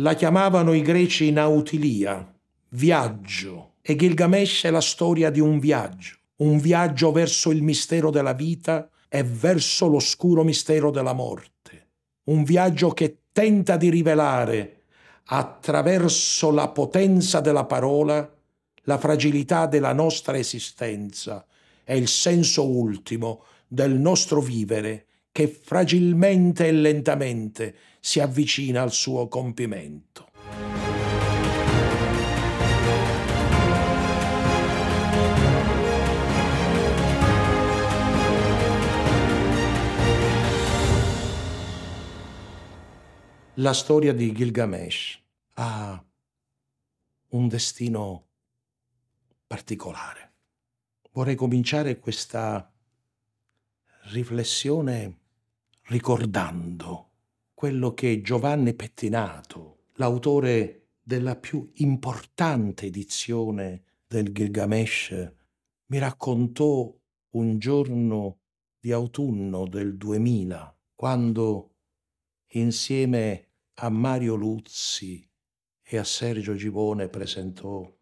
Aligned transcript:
La 0.00 0.14
chiamavano 0.14 0.74
i 0.74 0.82
greci 0.82 1.32
nautilia, 1.32 2.32
viaggio, 2.68 3.72
e 3.82 3.96
Gilgamesh 3.96 4.62
è 4.62 4.70
la 4.70 4.80
storia 4.80 5.28
di 5.28 5.40
un 5.40 5.58
viaggio, 5.58 6.18
un 6.36 6.58
viaggio 6.58 7.10
verso 7.10 7.50
il 7.50 7.62
mistero 7.62 8.10
della 8.10 8.32
vita 8.32 8.88
e 9.08 9.24
verso 9.24 9.88
l'oscuro 9.88 10.44
mistero 10.44 10.92
della 10.92 11.14
morte, 11.14 11.88
un 12.26 12.44
viaggio 12.44 12.90
che 12.90 13.22
tenta 13.32 13.76
di 13.76 13.90
rivelare 13.90 14.82
attraverso 15.24 16.52
la 16.52 16.68
potenza 16.68 17.40
della 17.40 17.64
parola 17.64 18.32
la 18.82 18.98
fragilità 18.98 19.66
della 19.66 19.92
nostra 19.92 20.38
esistenza 20.38 21.44
e 21.82 21.96
il 21.96 22.06
senso 22.06 22.68
ultimo 22.68 23.42
del 23.66 23.98
nostro 23.98 24.40
vivere 24.40 25.06
che 25.32 25.48
fragilmente 25.48 26.68
e 26.68 26.72
lentamente 26.72 27.74
si 28.00 28.20
avvicina 28.20 28.82
al 28.82 28.92
suo 28.92 29.28
compimento. 29.28 30.26
La 43.60 43.72
storia 43.72 44.12
di 44.12 44.32
Gilgamesh 44.32 45.20
ha 45.54 46.00
un 47.30 47.48
destino 47.48 48.26
particolare. 49.48 50.32
Vorrei 51.10 51.34
cominciare 51.34 51.98
questa 51.98 52.72
riflessione 54.10 55.18
ricordando 55.86 57.07
quello 57.58 57.92
che 57.92 58.20
Giovanni 58.20 58.72
Pettinato, 58.72 59.86
l'autore 59.94 60.90
della 61.02 61.34
più 61.34 61.72
importante 61.78 62.86
edizione 62.86 63.82
del 64.06 64.32
Gilgamesh, 64.32 65.32
mi 65.86 65.98
raccontò 65.98 66.96
un 67.30 67.58
giorno 67.58 68.42
di 68.78 68.92
autunno 68.92 69.66
del 69.66 69.96
2000, 69.96 70.78
quando 70.94 71.74
insieme 72.50 73.48
a 73.74 73.88
Mario 73.88 74.36
Luzzi 74.36 75.28
e 75.82 75.96
a 75.96 76.04
Sergio 76.04 76.54
Givone 76.54 77.08
presentò 77.08 77.92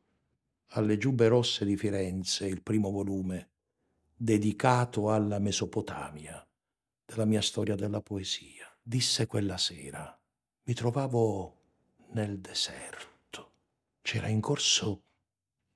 alle 0.73 0.99
Giube 0.99 1.29
Rosse 1.29 1.65
di 1.65 1.79
Firenze 1.79 2.47
il 2.47 2.61
primo 2.61 2.91
volume 2.91 3.53
dedicato 4.15 5.11
alla 5.11 5.39
Mesopotamia 5.39 6.47
della 7.07 7.25
mia 7.25 7.41
storia 7.41 7.75
della 7.75 8.03
poesia. 8.03 8.56
Disse 8.89 9.27
quella 9.27 9.59
sera, 9.59 10.17
mi 10.62 10.73
trovavo 10.73 11.56
nel 12.11 12.39
deserto. 12.39 13.55
C'era 14.01 14.28
in 14.28 14.41
corso 14.41 15.03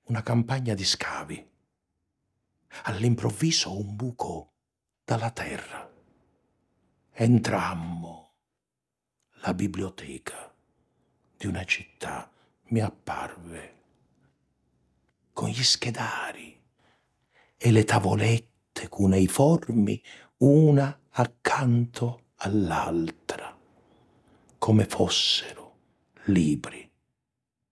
una 0.02 0.22
campagna 0.22 0.74
di 0.74 0.84
scavi. 0.84 1.50
All'improvviso 2.84 3.76
un 3.76 3.96
buco 3.96 4.52
dalla 5.04 5.32
terra. 5.32 5.92
Entrammo. 7.10 8.34
La 9.40 9.54
biblioteca 9.54 10.54
di 11.36 11.48
una 11.48 11.64
città 11.64 12.30
mi 12.66 12.78
apparve 12.78 13.78
con 15.32 15.48
gli 15.48 15.64
schedari 15.64 16.62
e 17.56 17.70
le 17.72 17.82
tavolette 17.82 18.88
cuneiformi 18.88 20.00
una 20.36 20.96
accanto 21.08 22.26
all'altra, 22.42 23.54
come 24.56 24.84
fossero 24.86 25.76
libri 26.24 26.90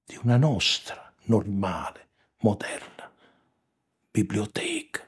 di 0.05 0.19
una 0.23 0.37
nostra 0.37 1.13
normale, 1.25 2.09
moderna 2.41 3.11
biblioteca. 4.11 5.07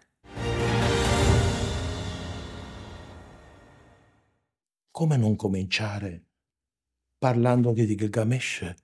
Come 4.90 5.16
non 5.16 5.36
cominciare 5.36 6.24
parlando 7.18 7.72
di 7.72 7.96
Gilgamesh 7.96 8.74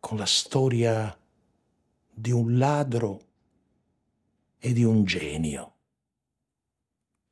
con 0.00 0.16
la 0.16 0.26
storia 0.26 1.18
di 2.10 2.30
un 2.30 2.56
ladro 2.56 3.26
e 4.58 4.72
di 4.72 4.84
un 4.84 5.04
genio? 5.04 5.76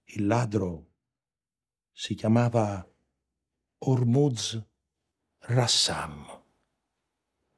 Il 0.04 0.26
ladro 0.26 0.85
si 1.98 2.14
chiamava 2.14 2.86
Ormuz 3.78 4.62
Rassam, 5.38 6.42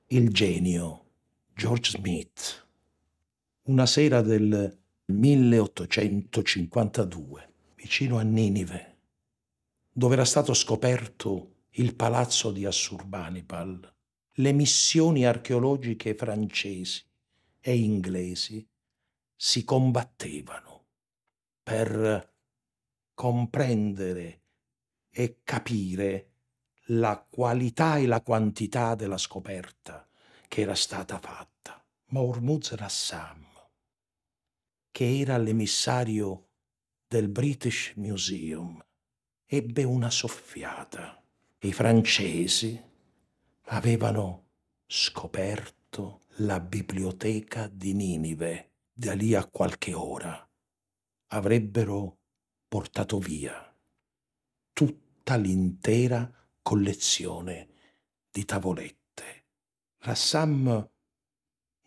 il 0.07 0.33
genio 0.33 1.07
George 1.53 1.99
Smith. 1.99 2.69
Una 3.63 3.87
sera 3.87 4.23
del 4.23 4.79
1852, 5.07 7.53
vicino 7.75 8.19
a 8.19 8.23
Ninive, 8.23 8.99
dove 9.91 10.15
era 10.15 10.25
stato 10.25 10.55
scoperto 10.55 11.65
il 11.71 11.97
palazzo 11.97 12.53
di 12.53 12.65
Assurbanipal, 12.65 13.93
le 14.35 14.53
missioni 14.53 15.27
archeologiche 15.27 16.15
francesi 16.15 17.03
e 17.59 17.77
inglesi 17.77 18.65
si 19.35 19.65
combattevano 19.65 20.85
per 21.61 22.37
comprendere 23.19 24.43
e 25.11 25.41
capire 25.43 26.35
la 26.91 27.19
qualità 27.29 27.97
e 27.97 28.07
la 28.07 28.23
quantità 28.23 28.95
della 28.95 29.19
scoperta 29.19 30.07
che 30.47 30.61
era 30.61 30.77
stata 30.77 31.19
fatta. 31.19 31.85
Ma 32.11 32.21
Hormuz 32.21 32.75
Rassam, 32.77 33.45
che 34.93 35.19
era 35.19 35.37
l'emissario 35.37 36.51
del 37.09 37.29
British 37.29 37.95
Museum, 37.97 38.81
ebbe 39.47 39.83
una 39.83 40.11
soffiata. 40.11 41.21
I 41.63 41.73
francesi 41.73 42.81
avevano 43.63 44.51
scoperto 44.87 46.21
la 46.37 46.61
biblioteca 46.61 47.67
di 47.67 47.95
Ninive 47.95 48.75
da 48.93 49.15
lì 49.15 49.35
a 49.35 49.45
qualche 49.45 49.93
ora. 49.93 50.49
Avrebbero 51.31 52.18
portato 52.69 53.19
via 53.19 53.69
tutta 54.73 55.37
l'intera 55.37 56.31
collezione 56.63 57.69
di 58.31 58.45
tavolette. 58.45 59.45
Rassam 59.99 60.89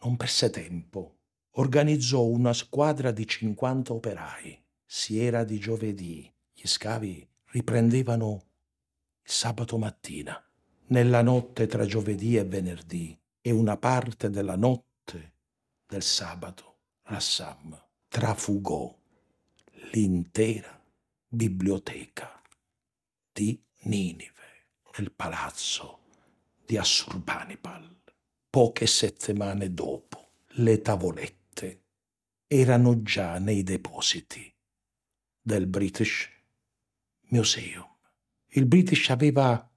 non 0.03 0.17
perse 0.17 0.49
tempo. 0.49 1.19
Organizzò 1.51 2.23
una 2.25 2.53
squadra 2.53 3.11
di 3.11 3.27
50 3.27 3.93
operai. 3.93 4.61
Si 4.83 5.19
era 5.19 5.43
di 5.43 5.59
giovedì. 5.59 6.29
Gli 6.51 6.65
scavi 6.67 7.27
riprendevano 7.51 8.41
il 9.23 9.31
sabato 9.31 9.77
mattina. 9.77 10.43
Nella 10.87 11.21
notte 11.21 11.67
tra 11.67 11.85
giovedì 11.85 12.35
e 12.35 12.43
venerdì 12.43 13.17
e 13.39 13.51
una 13.51 13.77
parte 13.77 14.29
della 14.29 14.55
notte 14.55 15.33
del 15.87 16.03
sabato, 16.03 16.79
Rassam 17.03 17.79
trafugò 18.07 19.00
l'intera 19.89 20.79
biblioteca 21.27 22.41
di 23.31 23.59
Ninive 23.83 24.67
nel 24.97 25.11
palazzo 25.11 25.99
di 26.65 26.77
Assurbanipal. 26.77 27.99
Poche 28.49 28.85
settimane 28.85 29.73
dopo 29.73 30.31
le 30.55 30.81
tavolette 30.81 31.83
erano 32.47 33.01
già 33.01 33.39
nei 33.39 33.63
depositi 33.63 34.53
del 35.41 35.67
British 35.67 36.29
Museum. 37.29 37.87
Il 38.49 38.65
British 38.65 39.09
aveva 39.09 39.69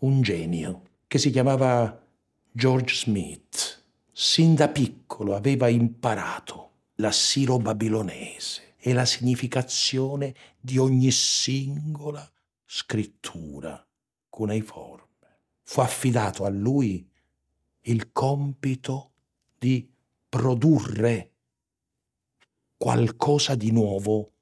un 0.00 0.20
genio 0.22 0.82
che 1.06 1.18
si 1.18 1.30
chiamava 1.30 2.06
George 2.52 2.94
Smith. 2.94 3.84
Sin 4.12 4.54
da 4.54 4.68
piccolo 4.68 5.34
aveva 5.34 5.68
imparato 5.68 6.90
la 6.96 7.10
siro-babilonese 7.10 8.67
e 8.88 8.94
la 8.94 9.04
significazione 9.04 10.34
di 10.58 10.78
ogni 10.78 11.10
singola 11.10 12.26
scrittura 12.64 13.86
cuneiforme. 14.30 15.40
Fu 15.62 15.80
affidato 15.80 16.46
a 16.46 16.48
lui 16.48 17.06
il 17.82 18.12
compito 18.12 19.12
di 19.58 19.86
produrre 20.26 21.32
qualcosa 22.78 23.54
di 23.56 23.72
nuovo 23.72 24.32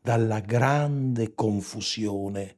dalla 0.00 0.38
grande 0.38 1.34
confusione 1.34 2.56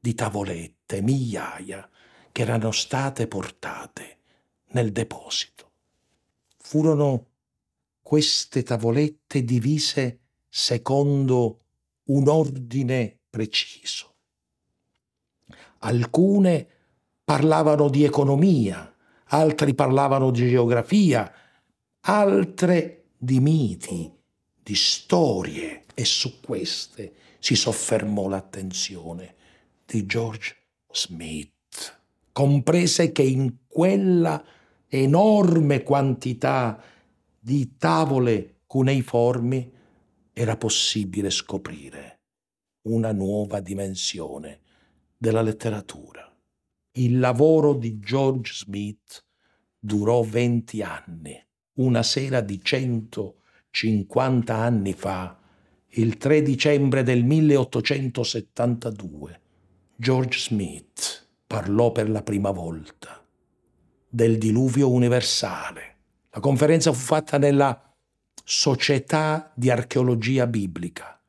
di 0.00 0.14
tavolette, 0.14 1.02
migliaia, 1.02 1.86
che 2.32 2.40
erano 2.40 2.70
state 2.70 3.28
portate 3.28 4.20
nel 4.68 4.90
deposito. 4.90 5.70
Furono 6.56 7.26
queste 8.00 8.62
tavolette 8.62 9.44
divise 9.44 10.20
secondo 10.48 11.60
un 12.04 12.28
ordine 12.28 13.18
preciso. 13.28 14.14
Alcune 15.80 16.66
parlavano 17.24 17.88
di 17.88 18.04
economia, 18.04 18.92
altri 19.26 19.74
parlavano 19.74 20.30
di 20.30 20.48
geografia, 20.48 21.30
altre 22.00 23.10
di 23.16 23.40
miti, 23.40 24.10
di 24.62 24.74
storie 24.74 25.84
e 25.94 26.04
su 26.04 26.40
queste 26.40 27.14
si 27.38 27.54
soffermò 27.54 28.28
l'attenzione 28.28 29.34
di 29.84 30.06
George 30.06 30.56
Smith. 30.90 31.96
Comprese 32.32 33.12
che 33.12 33.22
in 33.22 33.56
quella 33.66 34.42
enorme 34.88 35.82
quantità 35.82 36.80
di 37.38 37.76
tavole 37.76 38.60
cuneiformi 38.66 39.72
era 40.38 40.56
possibile 40.56 41.30
scoprire 41.30 42.20
una 42.82 43.10
nuova 43.10 43.58
dimensione 43.58 44.60
della 45.16 45.42
letteratura. 45.42 46.32
Il 46.92 47.18
lavoro 47.18 47.74
di 47.74 47.98
George 47.98 48.52
Smith 48.54 49.24
durò 49.76 50.22
20 50.22 50.80
anni. 50.82 51.44
Una 51.78 52.04
sera 52.04 52.40
di 52.40 52.62
150 52.62 54.54
anni 54.54 54.92
fa, 54.92 55.40
il 55.94 56.16
3 56.16 56.42
dicembre 56.42 57.02
del 57.02 57.24
1872, 57.24 59.40
George 59.96 60.38
Smith 60.38 61.30
parlò 61.48 61.90
per 61.90 62.08
la 62.08 62.22
prima 62.22 62.52
volta 62.52 63.20
del 64.08 64.38
diluvio 64.38 64.88
universale. 64.88 65.96
La 66.30 66.38
conferenza 66.38 66.92
fu 66.92 67.00
fatta 67.00 67.38
nella 67.38 67.87
Società 68.50 69.52
di 69.54 69.68
archeologia 69.68 70.46
biblica 70.46 71.20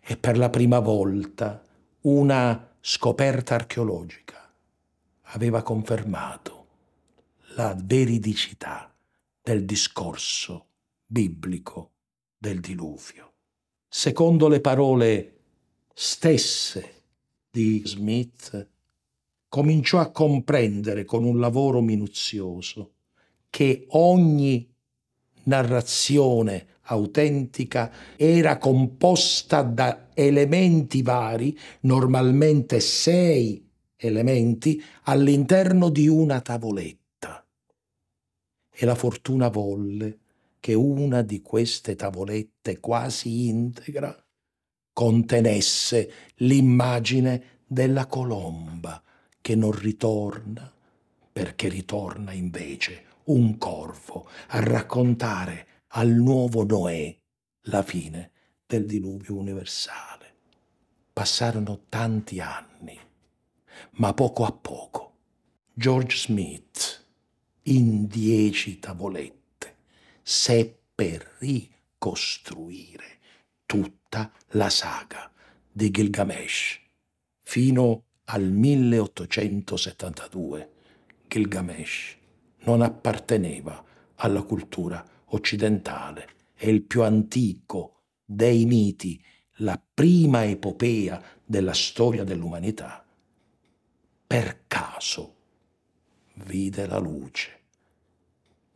e 0.00 0.16
per 0.16 0.36
la 0.36 0.50
prima 0.50 0.80
volta 0.80 1.64
una 2.00 2.76
scoperta 2.80 3.54
archeologica 3.54 4.52
aveva 5.20 5.62
confermato 5.62 6.66
la 7.54 7.76
veridicità 7.80 8.92
del 9.40 9.64
discorso 9.64 10.66
biblico 11.06 11.92
del 12.36 12.58
diluvio. 12.58 13.34
Secondo 13.86 14.48
le 14.48 14.60
parole 14.60 15.38
stesse 15.94 17.02
di 17.52 17.82
Smith, 17.84 18.68
cominciò 19.48 20.00
a 20.00 20.10
comprendere 20.10 21.04
con 21.04 21.22
un 21.22 21.38
lavoro 21.38 21.80
minuzioso 21.80 22.94
che 23.48 23.86
ogni 23.90 24.73
narrazione 25.44 26.66
autentica 26.82 27.90
era 28.16 28.58
composta 28.58 29.62
da 29.62 30.08
elementi 30.14 31.02
vari, 31.02 31.58
normalmente 31.80 32.80
sei 32.80 33.66
elementi, 33.96 34.82
all'interno 35.04 35.88
di 35.88 36.08
una 36.08 36.40
tavoletta. 36.40 37.46
E 38.70 38.86
la 38.86 38.94
fortuna 38.94 39.48
volle 39.48 40.18
che 40.60 40.74
una 40.74 41.22
di 41.22 41.40
queste 41.42 41.94
tavolette 41.94 42.80
quasi 42.80 43.48
integra 43.48 44.16
contenesse 44.92 46.10
l'immagine 46.36 47.60
della 47.66 48.06
colomba 48.06 49.02
che 49.40 49.54
non 49.54 49.72
ritorna, 49.72 50.72
perché 51.32 51.68
ritorna 51.68 52.32
invece 52.32 53.12
un 53.26 53.58
corvo 53.58 54.28
a 54.48 54.58
raccontare 54.60 55.82
al 55.88 56.10
nuovo 56.10 56.64
Noè 56.64 57.16
la 57.62 57.82
fine 57.82 58.30
del 58.66 58.86
diluvio 58.86 59.34
universale. 59.36 60.12
Passarono 61.12 61.84
tanti 61.88 62.40
anni, 62.40 62.98
ma 63.92 64.12
poco 64.12 64.44
a 64.44 64.52
poco 64.52 65.12
George 65.72 66.16
Smith, 66.16 67.06
in 67.62 68.06
dieci 68.06 68.78
tavolette, 68.78 69.76
seppe 70.22 71.30
ricostruire 71.38 73.20
tutta 73.64 74.30
la 74.48 74.68
saga 74.70 75.32
di 75.70 75.90
Gilgamesh 75.90 76.80
fino 77.42 78.04
al 78.24 78.50
1872. 78.50 80.72
Gilgamesh 81.28 82.18
non 82.64 82.82
apparteneva 82.82 83.82
alla 84.16 84.42
cultura 84.42 85.04
occidentale, 85.26 86.28
è 86.54 86.68
il 86.68 86.82
più 86.82 87.02
antico 87.02 88.02
dei 88.24 88.64
miti, 88.64 89.22
la 89.58 89.80
prima 89.92 90.44
epopea 90.44 91.22
della 91.44 91.74
storia 91.74 92.24
dell'umanità. 92.24 93.04
Per 94.26 94.64
caso 94.66 95.34
vide 96.44 96.86
la 96.86 96.98
luce. 96.98 97.60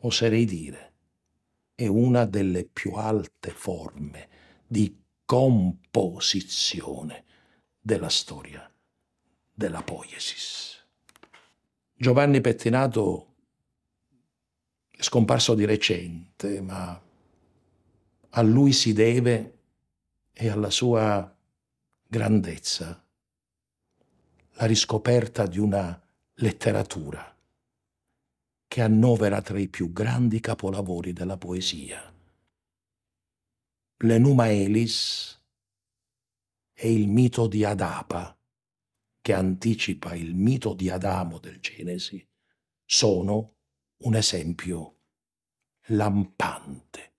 Oserei 0.00 0.44
dire, 0.44 0.92
è 1.74 1.86
una 1.86 2.24
delle 2.24 2.64
più 2.64 2.92
alte 2.92 3.50
forme 3.50 4.28
di 4.66 4.96
composizione 5.24 7.24
della 7.80 8.08
storia 8.08 8.70
della 9.52 9.82
poiesis. 9.82 10.84
Giovanni 11.94 12.40
Pettinato 12.40 13.34
scomparso 14.98 15.54
di 15.54 15.64
recente, 15.64 16.60
ma 16.60 17.00
a 18.30 18.42
lui 18.42 18.72
si 18.72 18.92
deve 18.92 19.58
e 20.32 20.48
alla 20.48 20.70
sua 20.70 21.34
grandezza 22.06 23.04
la 24.52 24.66
riscoperta 24.66 25.46
di 25.46 25.58
una 25.58 26.00
letteratura 26.34 27.36
che 28.66 28.80
annovera 28.82 29.40
tra 29.40 29.58
i 29.58 29.68
più 29.68 29.92
grandi 29.92 30.40
capolavori 30.40 31.12
della 31.12 31.38
poesia. 31.38 32.12
L'Enuma 34.02 34.50
Elis 34.50 35.40
è 36.72 36.86
il 36.86 37.08
mito 37.08 37.46
di 37.46 37.64
Adapa, 37.64 38.36
che 39.20 39.32
anticipa 39.32 40.14
il 40.14 40.34
mito 40.34 40.74
di 40.74 40.90
Adamo 40.90 41.38
del 41.38 41.58
Genesi, 41.60 42.24
sono 42.84 43.57
un 43.98 44.14
esempio 44.14 44.96
lampante 45.88 47.14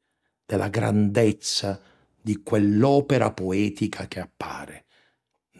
della 0.46 0.70
grandezza 0.70 1.82
di 2.22 2.42
quell'opera 2.42 3.32
poetica 3.32 4.08
che 4.08 4.20
appare 4.20 4.86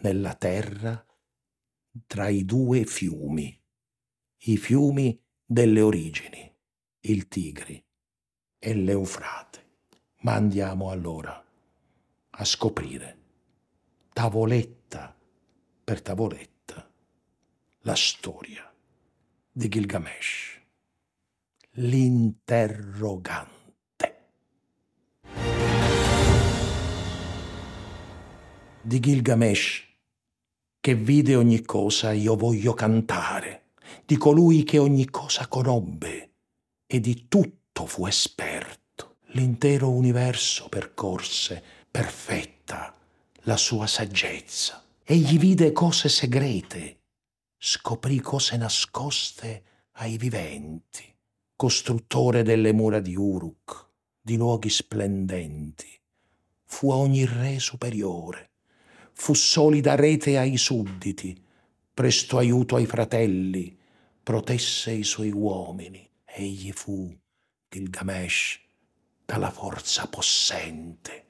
nella 0.02 0.34
terra 0.34 1.04
tra 2.06 2.28
i 2.28 2.44
due 2.44 2.84
fiumi, 2.84 3.58
i 4.44 4.56
fiumi 4.56 5.20
delle 5.44 5.80
origini, 5.80 6.56
il 7.00 7.28
Tigri 7.28 7.84
e 8.58 8.74
l'Eufrate. 8.74 9.58
Ma 10.22 10.34
andiamo 10.34 10.90
allora 10.90 11.44
a 12.30 12.44
scoprire, 12.44 13.18
tavoletta 14.12 15.16
per 15.82 16.02
tavoletta, 16.02 16.92
la 17.80 17.94
storia 17.96 18.72
di 19.50 19.68
Gilgamesh 19.68 20.59
l'interrogante. 21.74 23.58
Di 28.82 28.98
Gilgamesh, 28.98 29.86
che 30.80 30.94
vide 30.96 31.36
ogni 31.36 31.62
cosa, 31.62 32.10
io 32.12 32.34
voglio 32.34 32.74
cantare, 32.74 33.66
di 34.04 34.16
colui 34.16 34.64
che 34.64 34.78
ogni 34.78 35.08
cosa 35.10 35.46
conobbe 35.46 36.32
e 36.86 36.98
di 36.98 37.28
tutto 37.28 37.86
fu 37.86 38.06
esperto. 38.06 39.18
L'intero 39.32 39.90
universo 39.90 40.68
percorse, 40.68 41.62
perfetta, 41.88 42.92
la 43.42 43.56
sua 43.56 43.86
saggezza. 43.86 44.84
Egli 45.04 45.38
vide 45.38 45.70
cose 45.70 46.08
segrete, 46.08 47.02
scoprì 47.56 48.18
cose 48.18 48.56
nascoste 48.56 49.62
ai 49.92 50.16
viventi 50.16 51.09
costruttore 51.60 52.42
delle 52.42 52.72
mura 52.72 53.00
di 53.00 53.14
Uruk, 53.14 53.90
di 54.18 54.38
luoghi 54.38 54.70
splendenti. 54.70 55.88
Fu 56.64 56.90
a 56.90 56.96
ogni 56.96 57.26
re 57.26 57.58
superiore, 57.58 58.52
fu 59.12 59.34
solida 59.34 59.94
rete 59.94 60.38
ai 60.38 60.56
sudditi, 60.56 61.38
prestò 61.92 62.38
aiuto 62.38 62.76
ai 62.76 62.86
fratelli, 62.86 63.78
protesse 64.22 64.92
i 64.92 65.04
suoi 65.04 65.32
uomini. 65.32 66.10
Egli 66.24 66.72
fu 66.72 67.14
Gilgamesh 67.68 68.58
dalla 69.26 69.50
forza 69.50 70.06
possente, 70.06 71.26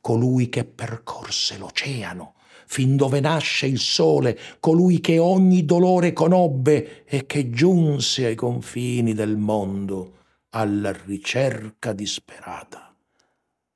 colui 0.00 0.48
che 0.48 0.64
percorse 0.64 1.58
l'oceano 1.58 2.36
fin 2.66 2.96
dove 2.96 3.20
nasce 3.20 3.66
il 3.66 3.78
sole, 3.78 4.38
colui 4.60 5.00
che 5.00 5.18
ogni 5.18 5.64
dolore 5.64 6.12
conobbe 6.12 7.04
e 7.04 7.26
che 7.26 7.50
giunse 7.50 8.26
ai 8.26 8.34
confini 8.34 9.14
del 9.14 9.36
mondo 9.36 10.14
alla 10.50 10.92
ricerca 11.04 11.92
disperata 11.92 12.94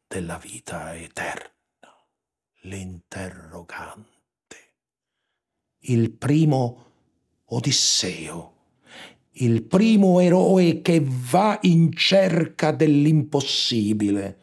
della 0.07 0.39
vita 0.39 0.97
eterna. 0.97 1.49
L'interrogante. 2.63 4.09
Il 5.81 6.11
primo 6.11 6.87
Odisseo, 7.53 8.55
il 9.35 9.63
primo 9.63 10.21
eroe 10.21 10.83
che 10.83 11.03
va 11.05 11.59
in 11.63 11.93
cerca 11.93 12.71
dell'impossibile, 12.71 14.39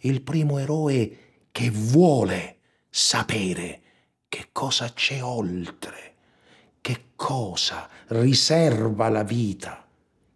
il 0.00 0.22
primo 0.22 0.58
eroe 0.58 1.18
che 1.50 1.70
vuole 1.70 2.51
sapere 2.94 3.80
che 4.28 4.50
cosa 4.52 4.92
c'è 4.92 5.24
oltre, 5.24 6.14
che 6.82 7.12
cosa 7.16 7.88
riserva 8.08 9.08
la 9.08 9.22
vita, 9.22 9.88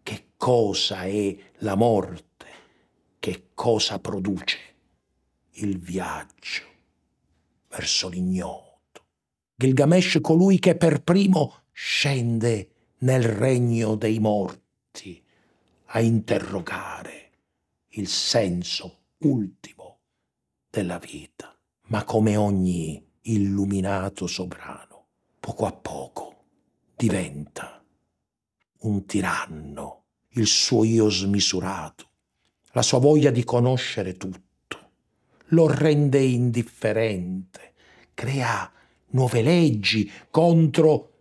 che 0.03 0.29
cosa 0.39 1.05
è 1.05 1.37
la 1.59 1.75
morte, 1.75 2.47
che 3.19 3.51
cosa 3.53 3.99
produce 3.99 4.59
il 5.59 5.79
viaggio 5.79 6.65
verso 7.69 8.09
l'ignoto. 8.09 9.05
Gilgamesh 9.55 10.19
colui 10.23 10.59
che 10.59 10.77
per 10.77 11.03
primo 11.03 11.65
scende 11.73 12.71
nel 13.01 13.23
regno 13.23 13.97
dei 13.97 14.19
morti 14.19 15.23
a 15.91 16.01
interrogare 16.01 17.33
il 17.89 18.09
senso 18.09 19.01
ultimo 19.19 19.99
della 20.71 20.99
vita. 20.99 21.56
Ma 21.87 22.05
come 22.05 22.37
ogni 22.37 23.05
illuminato 23.23 24.27
sovrano, 24.27 25.07
poco 25.39 25.67
a 25.67 25.73
poco 25.73 26.45
diventa 26.97 27.85
un 28.81 29.07
tiranno, 29.07 30.05
il 30.31 30.47
suo 30.47 30.85
io 30.85 31.09
smisurato, 31.09 32.11
la 32.73 32.83
sua 32.83 32.99
voglia 32.99 33.31
di 33.31 33.45
conoscere 33.45 34.17
tutto, 34.17 34.91
lo 35.47 35.69
rende 35.69 36.21
indifferente, 36.21 37.75
crea 38.15 38.71
nuove 39.11 39.43
leggi 39.43 40.11
contro 40.31 41.13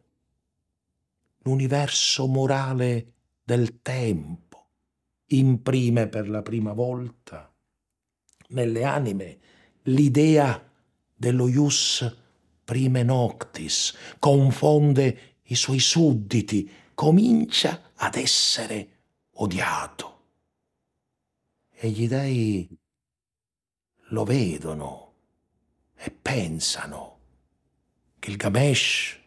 l'universo 1.43 2.25
morale 2.27 3.13
del 3.43 3.81
tempo, 3.81 4.67
imprime 5.27 6.07
per 6.07 6.27
la 6.27 6.41
prima 6.41 6.73
volta 6.73 7.51
nelle 8.49 8.83
anime 8.83 9.39
l'idea 9.85 10.63
dello 11.13 11.47
ius 11.47 12.15
prime 12.63 13.03
noctis, 13.03 13.95
confonde 14.19 15.37
i 15.43 15.55
suoi 15.55 15.79
sudditi, 15.79 16.69
comincia 16.93 17.91
ad 17.95 18.15
essere 18.15 18.89
odiato. 19.33 20.13
E 21.71 21.89
gli 21.89 22.07
dei 22.07 22.67
lo 24.09 24.23
vedono 24.23 25.13
e 25.95 26.11
pensano 26.11 27.15
Gilgamesh, 28.19 29.19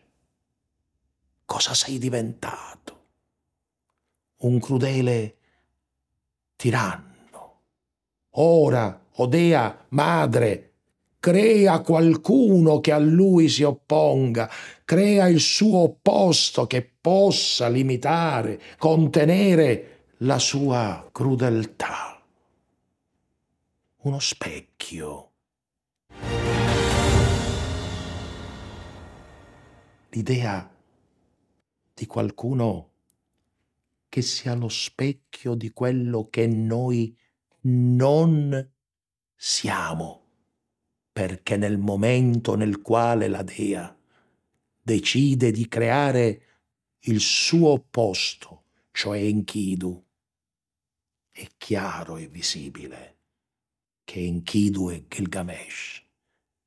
cosa 1.44 1.74
sei 1.74 1.98
diventato? 1.98 3.06
Un 4.38 4.58
crudele 4.58 5.36
tiranno. 6.56 7.60
Ora, 8.30 9.06
Odea, 9.20 9.86
madre, 9.90 10.72
crea 11.18 11.80
qualcuno 11.80 12.80
che 12.80 12.92
a 12.92 12.98
lui 12.98 13.48
si 13.48 13.62
opponga, 13.62 14.48
crea 14.84 15.28
il 15.28 15.40
suo 15.40 15.78
opposto 15.78 16.66
che 16.66 16.88
possa 17.00 17.68
limitare, 17.68 18.60
contenere 18.78 20.04
la 20.18 20.38
sua 20.38 21.08
crudeltà. 21.10 22.22
Uno 24.02 24.18
specchio 24.20 25.28
l'idea 30.10 30.68
di 31.94 32.06
qualcuno 32.06 32.90
che 34.08 34.22
sia 34.22 34.54
lo 34.54 34.68
specchio 34.68 35.54
di 35.54 35.70
quello 35.70 36.28
che 36.30 36.46
noi 36.46 37.16
non 37.62 38.68
siamo, 39.40 40.24
perché 41.12 41.56
nel 41.56 41.78
momento 41.78 42.56
nel 42.56 42.82
quale 42.82 43.28
la 43.28 43.44
Dea 43.44 43.96
decide 44.82 45.52
di 45.52 45.68
creare 45.68 46.42
il 47.02 47.20
suo 47.20 47.68
opposto, 47.68 48.64
cioè 48.90 49.20
Enkidu, 49.20 50.04
è 51.30 51.46
chiaro 51.56 52.16
e 52.16 52.26
visibile 52.26 53.16
che 54.02 54.18
Enkidu 54.18 54.90
e 54.90 55.04
Gilgamesh 55.06 56.02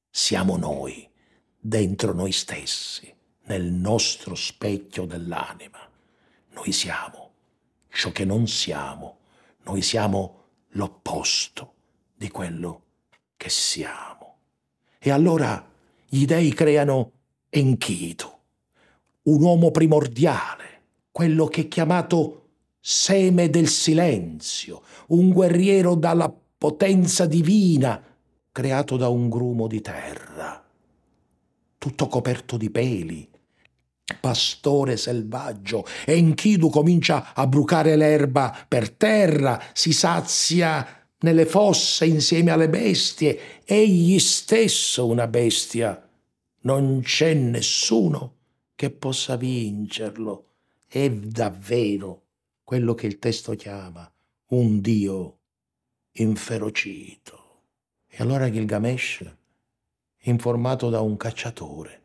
siamo 0.09 0.55
noi, 0.55 1.09
dentro 1.59 2.13
noi 2.13 2.31
stessi 2.31 3.13
nel 3.47 3.65
nostro 3.65 4.33
specchio 4.33 5.05
dell'anima. 5.05 5.79
Noi 6.51 6.71
siamo 6.71 7.33
ciò 7.89 8.13
che 8.13 8.23
non 8.23 8.47
siamo, 8.47 9.19
noi 9.63 9.81
siamo 9.81 10.43
l'opposto 10.69 11.79
di 12.21 12.29
quello 12.29 12.81
che 13.35 13.49
siamo. 13.49 14.35
E 14.99 15.09
allora 15.09 15.67
gli 16.07 16.25
dei 16.25 16.53
creano 16.53 17.13
Enkidu, 17.49 18.31
un 19.23 19.41
uomo 19.41 19.71
primordiale, 19.71 20.81
quello 21.11 21.45
che 21.47 21.61
è 21.61 21.67
chiamato 21.67 22.49
seme 22.79 23.49
del 23.49 23.67
silenzio, 23.67 24.83
un 25.07 25.31
guerriero 25.31 25.95
dalla 25.95 26.31
potenza 26.59 27.25
divina, 27.25 27.99
creato 28.51 28.97
da 28.97 29.07
un 29.07 29.27
grumo 29.27 29.65
di 29.65 29.81
terra, 29.81 30.63
tutto 31.79 32.05
coperto 32.05 32.55
di 32.55 32.69
peli, 32.69 33.27
pastore 34.19 34.95
selvaggio, 34.95 35.83
Enkidu 36.05 36.69
comincia 36.69 37.33
a 37.33 37.47
brucare 37.47 37.95
l'erba 37.95 38.55
per 38.67 38.91
terra, 38.91 39.59
si 39.73 39.91
sazia 39.91 41.00
nelle 41.21 41.45
fosse 41.45 42.05
insieme 42.05 42.51
alle 42.51 42.69
bestie, 42.69 43.63
egli 43.63 44.19
stesso 44.19 45.07
una 45.07 45.27
bestia. 45.27 46.09
Non 46.61 47.01
c'è 47.01 47.33
nessuno 47.33 48.35
che 48.75 48.89
possa 48.91 49.35
vincerlo. 49.35 50.47
È 50.87 51.09
davvero 51.09 52.23
quello 52.63 52.93
che 52.93 53.07
il 53.07 53.19
testo 53.19 53.55
chiama 53.55 54.11
un 54.49 54.81
Dio 54.81 55.37
inferocito. 56.13 57.39
E 58.07 58.17
allora 58.21 58.51
Gilgamesh, 58.51 59.23
informato 60.23 60.89
da 60.89 60.99
un 61.01 61.15
cacciatore, 61.15 62.01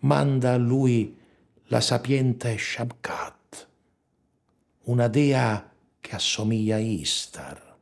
manda 0.00 0.52
a 0.52 0.58
lui 0.58 1.16
la 1.68 1.80
sapiente 1.80 2.56
Shabkat, 2.58 3.68
una 4.84 5.08
dea 5.08 5.72
che 5.98 6.14
assomiglia 6.14 6.76
a 6.76 6.80
Istar, 6.80 7.75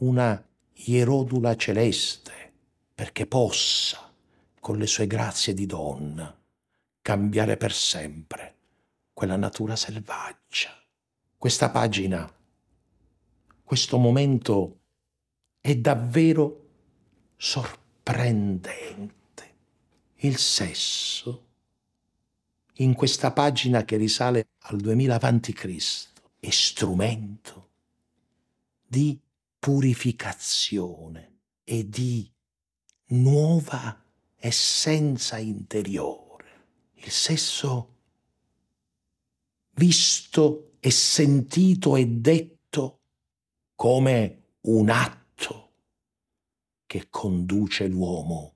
una 0.00 0.42
ierodula 0.72 1.56
celeste, 1.56 2.52
perché 2.94 3.26
possa, 3.26 4.12
con 4.60 4.76
le 4.76 4.86
sue 4.86 5.06
grazie 5.06 5.54
di 5.54 5.66
donna, 5.66 6.36
cambiare 7.02 7.56
per 7.56 7.72
sempre 7.72 8.54
quella 9.12 9.36
natura 9.36 9.76
selvaggia. 9.76 10.70
Questa 11.36 11.70
pagina, 11.70 12.30
questo 13.64 13.98
momento 13.98 14.78
è 15.60 15.74
davvero 15.76 16.68
sorprendente 17.36 19.18
il 20.16 20.36
sesso 20.36 21.46
in 22.74 22.94
questa 22.94 23.32
pagina 23.32 23.84
che 23.84 23.96
risale 23.96 24.48
al 24.60 24.78
2000 24.78 25.14
a.C. 25.20 26.08
è 26.40 26.50
strumento 26.50 27.68
di 28.86 29.18
purificazione 29.60 31.40
e 31.62 31.88
di 31.88 32.28
nuova 33.08 34.02
essenza 34.36 35.36
interiore. 35.36 36.28
Il 36.94 37.10
sesso 37.10 37.96
visto 39.74 40.72
e 40.80 40.90
sentito 40.90 41.94
e 41.94 42.06
detto 42.06 43.00
come 43.74 44.54
un 44.62 44.88
atto 44.88 45.72
che 46.86 47.08
conduce 47.08 47.86
l'uomo 47.86 48.54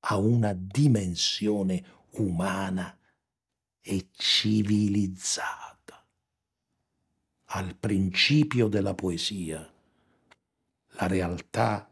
a 0.00 0.16
una 0.16 0.52
dimensione 0.52 1.84
umana 2.12 2.96
e 3.80 4.08
civilizzata. 4.12 6.06
Al 7.50 7.76
principio 7.76 8.68
della 8.68 8.94
poesia, 8.94 9.70
la 11.00 11.06
realtà 11.06 11.88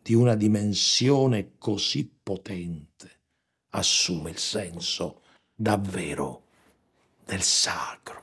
di 0.00 0.14
una 0.14 0.34
dimensione 0.36 1.54
così 1.58 2.08
potente 2.22 3.22
assume 3.70 4.30
il 4.30 4.38
senso 4.38 5.22
davvero 5.54 6.44
del 7.24 7.42
sacro. 7.42 8.22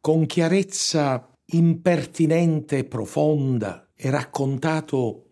Con 0.00 0.26
chiarezza 0.26 1.32
impertinente 1.46 2.78
e 2.78 2.84
profonda 2.84 3.88
è 3.94 4.10
raccontato 4.10 5.24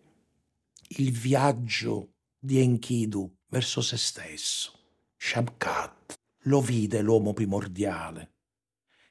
il 0.97 1.11
viaggio 1.11 2.13
di 2.39 2.59
Enkidu 2.59 3.31
verso 3.47 3.81
se 3.81 3.97
stesso. 3.97 4.71
Shabkat, 5.17 6.13
lo 6.43 6.61
vide 6.61 7.01
l'uomo 7.01 7.33
primordiale, 7.33 8.35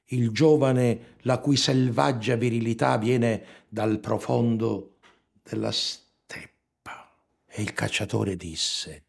il 0.08 0.30
giovane 0.30 1.16
la 1.22 1.38
cui 1.38 1.56
selvaggia 1.56 2.36
virilità 2.36 2.98
viene 2.98 3.63
dal 3.74 3.98
profondo 3.98 4.98
della 5.42 5.72
steppa. 5.72 7.10
E 7.44 7.60
il 7.60 7.72
cacciatore 7.72 8.36
disse, 8.36 9.06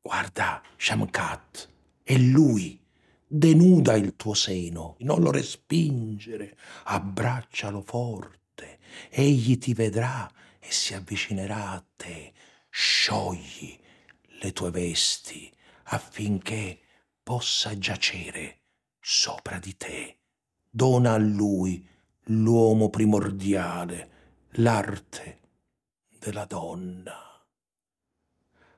guarda, 0.00 0.62
Shamkat, 0.78 1.68
è 2.02 2.16
lui, 2.16 2.80
denuda 3.26 3.94
il 3.94 4.16
tuo 4.16 4.32
seno, 4.32 4.96
non 5.00 5.20
lo 5.20 5.30
respingere, 5.30 6.56
abbraccialo 6.84 7.82
forte, 7.82 8.78
egli 9.10 9.58
ti 9.58 9.74
vedrà 9.74 10.32
e 10.58 10.72
si 10.72 10.94
avvicinerà 10.94 11.72
a 11.72 11.84
te, 11.94 12.32
sciogli 12.70 13.78
le 14.40 14.52
tue 14.54 14.70
vesti 14.70 15.52
affinché 15.88 16.80
possa 17.22 17.76
giacere 17.76 18.60
sopra 18.98 19.58
di 19.58 19.76
te. 19.76 20.16
Dona 20.70 21.12
a 21.12 21.18
lui, 21.18 21.86
l'uomo 22.28 22.88
primordiale, 22.90 24.10
l'arte 24.52 25.40
della 26.18 26.44
donna. 26.44 27.12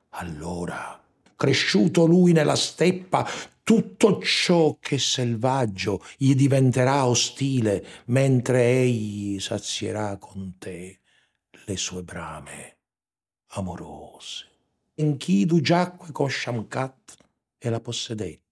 Allora, 0.09 1.01
cresciuto 1.35 2.05
lui 2.05 2.31
nella 2.31 2.55
steppa, 2.55 3.27
tutto 3.63 4.21
ciò 4.21 4.77
che 4.79 4.95
è 4.95 4.99
selvaggio 4.99 6.01
gli 6.17 6.33
diventerà 6.35 7.05
ostile, 7.05 7.85
mentre 8.05 8.81
egli 8.81 9.39
sazierà 9.39 10.17
con 10.17 10.55
te 10.57 10.99
le 11.65 11.77
sue 11.77 12.03
brame 12.03 12.77
amorose. 13.51 14.45
Enkidu 14.95 15.59
giacque 15.61 16.11
con 16.11 16.29
Shamkat 16.29 17.17
e 17.57 17.69
la 17.69 17.79
possedette 17.79 18.46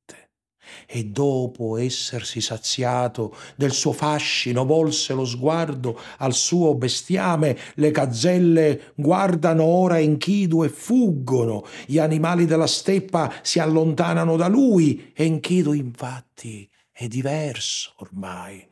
e 0.85 1.05
dopo 1.05 1.77
essersi 1.77 2.41
saziato 2.41 3.35
del 3.55 3.71
suo 3.71 3.91
fascino 3.91 4.65
volse 4.65 5.13
lo 5.13 5.25
sguardo 5.25 5.99
al 6.17 6.33
suo 6.33 6.75
bestiame, 6.75 7.57
le 7.75 7.91
gazzelle 7.91 8.93
guardano 8.95 9.63
ora 9.63 9.99
Enkidu 9.99 10.63
e 10.63 10.69
fuggono, 10.69 11.65
gli 11.85 11.97
animali 11.97 12.45
della 12.45 12.67
steppa 12.67 13.33
si 13.41 13.59
allontanano 13.59 14.35
da 14.35 14.47
lui, 14.47 15.11
Enkidu 15.15 15.73
infatti 15.73 16.69
è 16.91 17.07
diverso 17.07 17.93
ormai, 17.97 18.65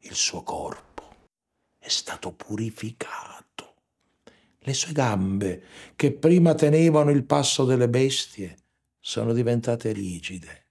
il 0.00 0.14
suo 0.14 0.42
corpo. 0.42 0.90
È 1.78 1.88
stato 1.88 2.32
purificato. 2.32 3.74
Le 4.58 4.74
sue 4.74 4.92
gambe, 4.92 5.62
che 5.96 6.12
prima 6.12 6.54
tenevano 6.54 7.10
il 7.10 7.24
passo 7.24 7.64
delle 7.64 7.88
bestie, 7.88 8.56
sono 9.00 9.32
diventate 9.32 9.90
rigide 9.90 10.61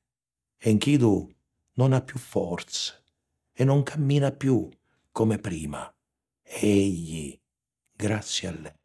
Enkidu 0.63 1.27
non 1.74 1.91
ha 1.91 2.01
più 2.01 2.20
forze 2.20 3.03
e 3.51 3.63
non 3.63 3.82
cammina 3.82 4.32
più 4.32 4.70
come 5.12 5.39
prima. 5.39 5.91
Egli, 6.44 7.36
grazie 7.91 8.48
a 8.48 8.51
lei, 8.51 8.80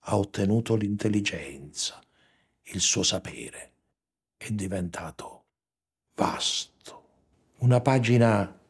ha 0.00 0.18
ottenuto 0.18 0.74
l'intelligenza, 0.74 2.00
il 2.72 2.80
suo 2.80 3.04
sapere 3.04 3.72
è 4.36 4.50
diventato 4.50 5.44
vasto. 6.16 7.04
Una 7.58 7.80
pagina 7.80 8.60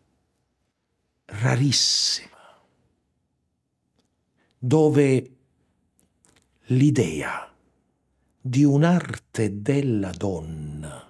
rarissima 1.25 2.61
dove 4.59 5.37
l'idea 6.65 7.51
di 8.39 8.65
un'arte 8.65 9.63
della 9.63 10.11
donna 10.11 11.10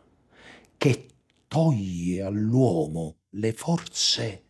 che 0.81 1.09
toglie 1.47 2.23
all'uomo 2.23 3.25
le 3.33 3.53
forze 3.53 4.45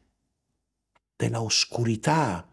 della 1.17 1.43
oscurità 1.43 2.49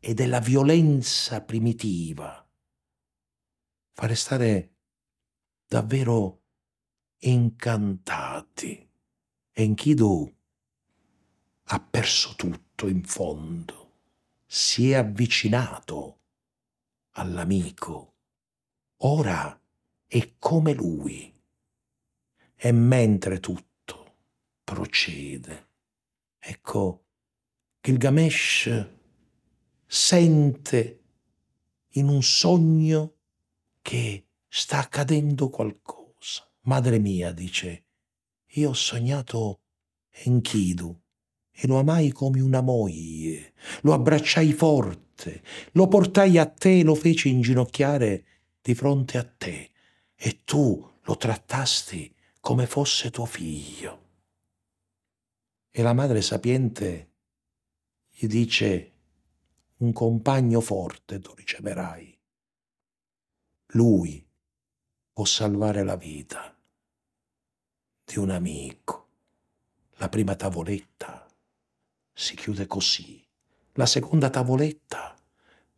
e 0.00 0.12
della 0.12 0.40
violenza 0.40 1.40
primitiva, 1.40 2.44
fa 3.92 4.06
restare 4.06 4.74
davvero 5.68 6.42
incantati. 7.18 8.90
Enkidu 9.52 10.36
ha 11.66 11.80
perso 11.80 12.34
tutto 12.34 12.88
in 12.88 13.04
fondo, 13.04 13.98
si 14.46 14.90
è 14.90 14.94
avvicinato 14.94 16.22
all'amico, 17.10 18.14
ora 19.02 19.62
è 20.08 20.34
come 20.40 20.72
lui 20.72 21.29
e 22.62 22.72
mentre 22.72 23.40
tutto 23.40 24.16
procede, 24.62 25.68
ecco, 26.38 27.06
Gilgamesh 27.80 28.88
sente 29.86 31.02
in 31.92 32.08
un 32.08 32.22
sogno 32.22 33.14
che 33.80 34.26
sta 34.46 34.78
accadendo 34.78 35.48
qualcosa. 35.48 36.46
Madre 36.64 36.98
mia, 36.98 37.32
dice, 37.32 37.84
io 38.48 38.68
ho 38.68 38.74
sognato 38.74 39.62
Enkidu 40.10 41.00
e 41.50 41.66
lo 41.66 41.78
amai 41.78 42.12
come 42.12 42.42
una 42.42 42.60
moglie, 42.60 43.54
lo 43.80 43.94
abbracciai 43.94 44.52
forte, 44.52 45.42
lo 45.72 45.88
portai 45.88 46.36
a 46.36 46.44
te 46.44 46.80
e 46.80 46.82
lo 46.82 46.94
feci 46.94 47.30
inginocchiare 47.30 48.24
di 48.60 48.74
fronte 48.74 49.16
a 49.16 49.24
te 49.24 49.70
e 50.14 50.40
tu 50.44 50.86
lo 51.00 51.16
trattasti 51.16 52.14
come 52.40 52.66
fosse 52.66 53.10
tuo 53.10 53.26
figlio. 53.26 54.08
E 55.70 55.82
la 55.82 55.92
madre 55.92 56.22
sapiente 56.22 57.10
gli 58.10 58.26
dice, 58.26 58.92
un 59.76 59.92
compagno 59.92 60.60
forte 60.60 61.20
tu 61.20 61.32
riceverai. 61.34 62.18
Lui 63.72 64.26
può 65.12 65.24
salvare 65.24 65.84
la 65.84 65.96
vita 65.96 66.56
di 68.04 68.18
un 68.18 68.30
amico. 68.30 69.08
La 69.96 70.08
prima 70.08 70.34
tavoletta 70.34 71.26
si 72.12 72.34
chiude 72.34 72.66
così. 72.66 73.24
La 73.74 73.86
seconda 73.86 74.28
tavoletta 74.28 75.14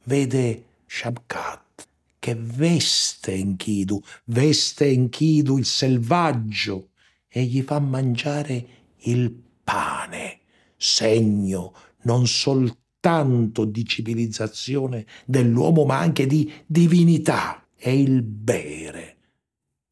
vede 0.05 0.65
Shabkat 0.87 1.89
che 2.23 2.37
veste 2.37 3.33
Enkidu, 3.33 4.01
veste 4.27 4.87
Enkidu 4.87 5.59
il 5.59 5.65
selvaggio 5.65 6.91
e 7.27 7.43
gli 7.43 7.63
fa 7.63 7.81
mangiare 7.81 8.67
il 8.99 9.33
pane, 9.65 10.43
segno 10.77 11.75
non 12.03 12.29
soltanto 12.29 13.65
di 13.65 13.85
civilizzazione 13.85 15.05
dell'uomo 15.27 15.85
ma 15.85 15.99
anche 15.99 16.29
di 16.29 16.49
divinità, 16.65 17.67
e 17.77 18.01
il 18.01 18.23
bere, 18.23 19.17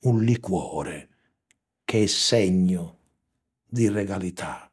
un 0.03 0.23
liquore 0.23 1.09
che 1.85 2.05
è 2.05 2.07
segno 2.07 2.99
di 3.67 3.89
regalità. 3.89 4.71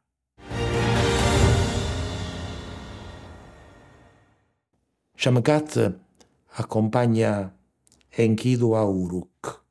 Shamgat 5.16 6.06
accompagna 6.60 7.56
Enkidu 8.08 8.72
a 8.72 8.82
Uruk, 8.82 9.64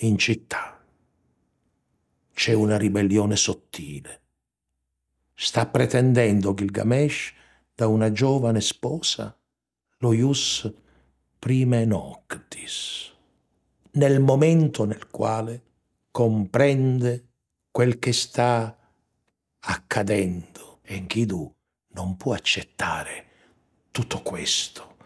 in 0.00 0.18
città. 0.18 0.78
C'è 2.34 2.52
una 2.52 2.76
ribellione 2.76 3.34
sottile. 3.34 4.20
Sta 5.32 5.66
pretendendo 5.66 6.52
Gilgamesh 6.52 7.32
da 7.74 7.86
una 7.86 8.12
giovane 8.12 8.60
sposa 8.60 9.34
lo 10.00 10.12
ius 10.12 10.70
prime 11.38 11.86
noctis, 11.86 13.10
nel 13.92 14.20
momento 14.20 14.84
nel 14.84 15.08
quale 15.08 15.62
comprende 16.10 17.28
quel 17.70 17.98
che 17.98 18.12
sta 18.12 18.76
accadendo. 19.60 20.80
Enkidu 20.82 21.54
non 21.92 22.18
può 22.18 22.34
accettare 22.34 23.26
tutto 23.90 24.20
questo 24.20 24.96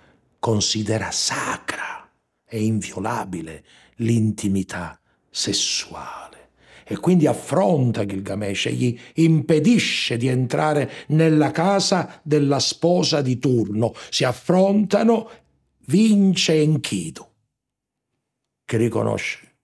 considera 0.43 1.13
sacra 1.13 2.11
e 2.45 2.65
inviolabile 2.65 3.65
l'intimità 3.99 5.01
sessuale 5.31 6.49
e 6.85 6.97
quindi 6.97 7.29
affronta 7.29 8.05
Gilgamesh 8.05 8.67
e 8.67 8.73
gli 8.73 8.99
impedisce 9.15 10.17
di 10.17 10.27
entrare 10.27 10.91
nella 11.09 11.53
casa 11.53 12.21
della 12.25 12.59
sposa 12.59 13.23
di 13.23 13.39
turno. 13.39 13.95
Si 14.11 14.25
affrontano, 14.25 15.31
vince 15.87 16.61
Enkidu, 16.61 17.25
che 18.65 18.77
riconosce 18.77 19.55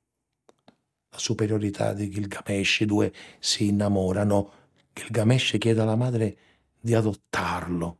la 1.11 1.19
superiorità 1.19 1.93
di 1.93 2.09
Gilgamesh, 2.09 2.81
i 2.81 2.87
due 2.87 3.12
si 3.41 3.67
innamorano. 3.67 4.53
Gilgamesh 4.93 5.57
chiede 5.59 5.81
alla 5.81 5.97
madre 5.97 6.37
di 6.79 6.95
adottarlo. 6.95 7.99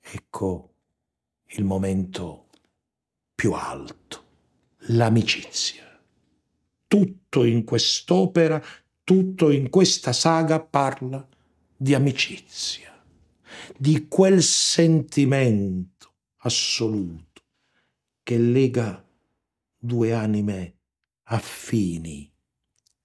Ecco 0.00 0.70
il 1.50 1.64
momento 1.64 2.48
più 3.34 3.52
alto, 3.52 4.24
l'amicizia. 4.88 5.84
tutto 6.88 7.44
in 7.44 7.64
quest'opera, 7.64 8.62
tutto 9.02 9.50
in 9.50 9.70
questa 9.70 10.12
saga 10.12 10.60
parla 10.60 11.26
di 11.76 11.94
amicizia, 11.94 13.04
di 13.76 14.06
quel 14.08 14.42
sentimento 14.42 16.14
assoluto 16.38 17.42
che 18.22 18.38
lega 18.38 19.04
due 19.76 20.12
anime 20.12 20.76
affini, 21.24 22.32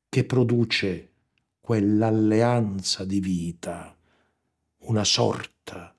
che 0.08 0.24
produce 0.26 1.14
quell'alleanza 1.60 3.04
di 3.04 3.20
vita, 3.20 3.98
una 4.84 5.04
sorta 5.04 5.96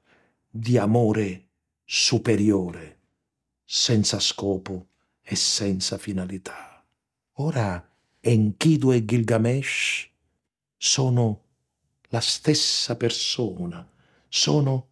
di 0.49 0.79
amore 0.79 1.52
superiore, 1.95 3.01
senza 3.63 4.19
scopo 4.19 4.87
e 5.21 5.37
senza 5.37 5.99
finalità. 5.99 6.83
Ora 7.33 7.87
Enkidu 8.19 8.93
e 8.93 9.05
Gilgamesh 9.05 10.09
sono 10.75 11.43
la 12.05 12.23
stessa 12.23 12.97
persona, 12.97 13.87
sono 14.27 14.89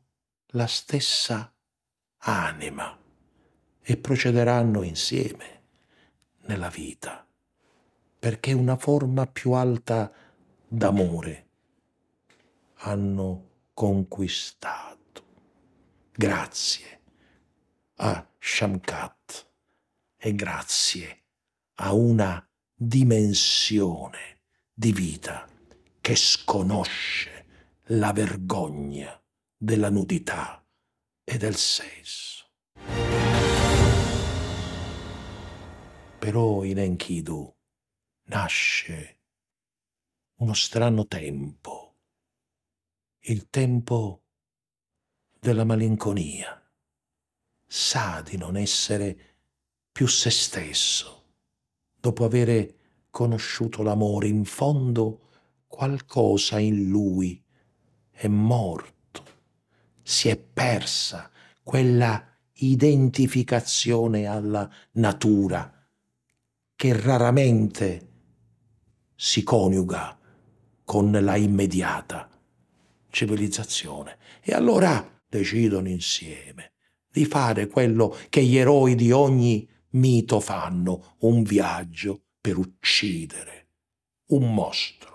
la 0.49 0.67
stessa 0.67 1.51
anima 2.19 2.99
e 3.81 3.97
procederanno 3.97 4.83
insieme 4.83 5.63
nella 6.49 6.69
vita, 6.69 7.27
perché 8.19 8.53
una 8.53 8.77
forma 8.77 9.27
più 9.27 9.53
alta 9.53 10.13
d'amore 10.69 11.47
hanno 12.75 13.49
conquistato. 13.73 14.90
Grazie 16.23 17.01
a 17.95 18.31
Shamkat 18.39 19.51
e 20.19 20.35
grazie 20.35 21.23
a 21.77 21.95
una 21.95 22.47
dimensione 22.75 24.43
di 24.71 24.93
vita 24.93 25.49
che 25.99 26.17
sconosce 26.17 27.47
la 27.85 28.13
vergogna 28.13 29.19
della 29.57 29.89
nudità 29.89 30.63
e 31.25 31.39
del 31.39 31.57
sesso. 31.57 32.51
Però 36.19 36.65
in 36.65 36.81
Enkidu 36.81 37.51
nasce 38.25 39.21
uno 40.35 40.53
strano 40.53 41.07
tempo, 41.07 41.97
il 43.21 43.49
tempo 43.49 44.20
della 45.41 45.65
malinconia. 45.65 46.63
Sa 47.67 48.23
di 48.23 48.37
non 48.37 48.57
essere 48.57 49.17
più 49.91 50.07
se 50.07 50.31
stesso, 50.31 51.25
dopo 51.99 52.25
avere 52.25 52.75
conosciuto 53.11 53.83
l'amore, 53.83 54.29
in 54.29 54.45
fondo 54.45 55.29
qualcosa 55.67 56.59
in 56.59 56.89
lui 56.89 57.43
è 58.11 58.29
morto, 58.29 59.25
si 60.03 60.29
è 60.29 60.37
persa 60.37 61.31
quella 61.63 62.23
identificazione 62.55 64.27
alla 64.27 64.71
natura 64.93 65.73
che 66.77 67.01
raramente 67.01 68.09
si 69.15 69.43
coniuga 69.43 70.19
con 70.85 71.11
la 71.13 71.37
immediata 71.37 72.29
civilizzazione. 73.09 74.19
E 74.41 74.53
allora 74.53 75.20
decidono 75.31 75.89
insieme 75.89 76.73
di 77.11 77.25
fare 77.25 77.69
quello 77.69 78.17
che 78.29 78.43
gli 78.43 78.57
eroi 78.57 78.95
di 78.95 79.13
ogni 79.13 79.67
mito 79.91 80.41
fanno, 80.41 81.17
un 81.21 81.43
viaggio 81.43 82.25
per 82.41 82.59
uccidere 82.59 83.69
un 84.31 84.53
mostro. 84.53 85.09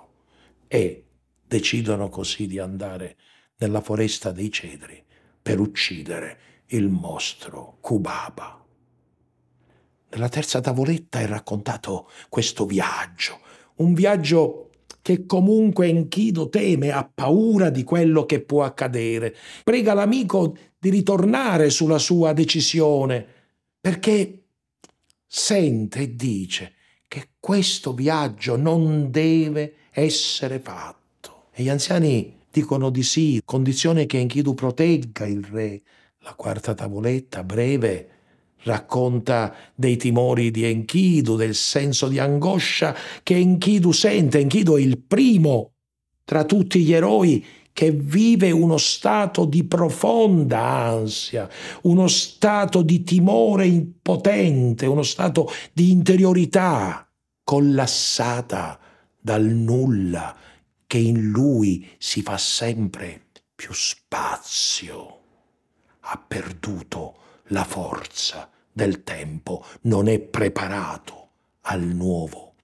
E 0.67 1.06
decidono 1.45 2.10
così 2.10 2.47
di 2.47 2.60
andare 2.60 3.17
nella 3.58 3.82
foresta 3.82 4.32
dei 4.32 4.51
cedri 4.51 5.04
per 5.41 5.60
uccidere 5.60 6.39
il 6.67 6.89
mostro 6.89 7.78
Kubaba. 7.82 8.63
Nella 10.10 10.30
terza 10.30 10.62
tavoletta 10.62 11.19
è 11.19 11.28
raccontato 11.28 12.10
questo 12.30 12.65
viaggio, 12.65 13.39
un 13.75 13.93
viaggio 13.93 14.64
che 15.05 15.27
comunque 15.27 15.85
Enkido 15.85 16.49
teme, 16.49 16.89
ha 16.89 17.07
paura 17.07 17.69
di 17.69 17.83
quello 17.83 18.25
che 18.25 18.41
può 18.41 18.63
accadere. 18.63 19.35
Prega 19.63 19.93
l'amico 19.93 20.57
di 20.79 20.89
ritornare 20.89 21.69
sulla 21.69 21.99
sua 21.99 22.33
decisione, 22.33 23.23
perché 23.79 24.45
sente 25.27 25.99
e 25.99 26.15
dice 26.15 26.73
che 27.07 27.27
questo 27.39 27.93
viaggio 27.93 28.55
non 28.55 29.11
deve 29.11 29.75
essere 29.91 30.57
fatto. 30.57 31.49
E 31.51 31.61
gli 31.61 31.69
anziani 31.69 32.39
dicono 32.49 32.89
di 32.89 33.03
sì, 33.03 33.39
condizione 33.45 34.07
che 34.07 34.17
Enkidu 34.17 34.55
protegga 34.55 35.27
il 35.27 35.43
re. 35.43 35.83
La 36.21 36.33
quarta 36.33 36.73
tavoletta, 36.73 37.43
breve, 37.43 38.14
racconta 38.65 39.54
dei 39.75 39.95
timori 39.95 40.51
di 40.51 40.65
Enkidu, 40.65 41.36
del 41.36 41.56
senso 41.56 42.08
di 42.08 42.19
angoscia 42.19 42.95
che 43.23 43.36
Enkidu 43.36 43.91
sente. 43.91 44.39
Enkidu 44.39 44.75
è 44.75 44.82
il 44.82 44.99
primo 44.99 45.73
tra 46.23 46.43
tutti 46.43 46.84
gli 46.84 46.91
eroi 46.91 47.45
che 47.71 47.91
vive 47.91 48.51
uno 48.51 48.78
stato 48.78 49.45
di 49.45 49.65
profonda 49.65 50.62
ansia, 50.62 51.47
uno 51.84 52.08
stato 52.08 52.82
di 52.82 53.04
timore 53.04 53.67
impotente, 53.67 54.86
uno 54.86 55.04
stato 55.04 55.51
di 55.73 55.91
interiorità 55.91 57.08
collassata 57.43 58.80
dal 59.19 59.43
nulla 59.43 60.36
che 60.88 60.97
in 60.97 61.30
lui 61.30 61.88
si 61.97 62.21
fa 62.21 62.38
sempre 62.38 63.25
più 63.54 63.73
spazio. 63.73 65.19
Ha 65.99 66.23
perduto 66.25 67.17
la 67.49 67.63
forza 67.63 68.49
del 68.75 69.03
tempo, 69.03 69.63
non 69.83 70.09
è 70.09 70.19
preparato 70.19 71.29
al 71.61 71.81
nuovo 71.81 72.55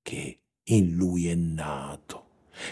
che 0.00 0.38
in 0.62 0.94
lui 0.94 1.28
è 1.28 1.34
nato. 1.34 2.24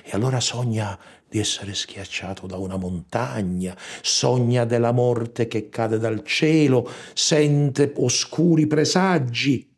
E 0.02 0.12
allora 0.12 0.40
sogna 0.40 0.98
di 1.28 1.38
essere 1.38 1.74
schiacciato 1.74 2.46
da 2.46 2.56
una 2.56 2.78
montagna, 2.78 3.76
sogna 4.00 4.64
della 4.64 4.92
morte 4.92 5.46
che 5.46 5.68
cade 5.68 5.98
dal 5.98 6.24
cielo, 6.24 6.90
sente 7.12 7.92
oscuri 7.96 8.66
presagi, 8.66 9.76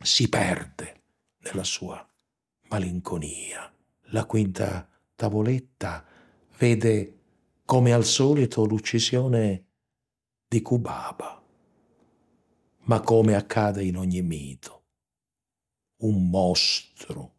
si 0.00 0.28
perde 0.28 1.00
nella 1.40 1.64
sua 1.64 2.08
malinconia. 2.68 3.68
La 4.10 4.26
quinta 4.26 4.88
tavoletta 5.16 6.04
vede 6.56 7.18
come 7.64 7.92
al 7.92 8.04
solito 8.04 8.64
l'uccisione 8.64 9.64
di 10.46 10.62
Kubaba 10.62 11.41
ma 12.84 13.00
come 13.00 13.34
accade 13.34 13.84
in 13.84 13.96
ogni 13.96 14.22
mito. 14.22 14.82
Un 15.98 16.28
mostro, 16.28 17.34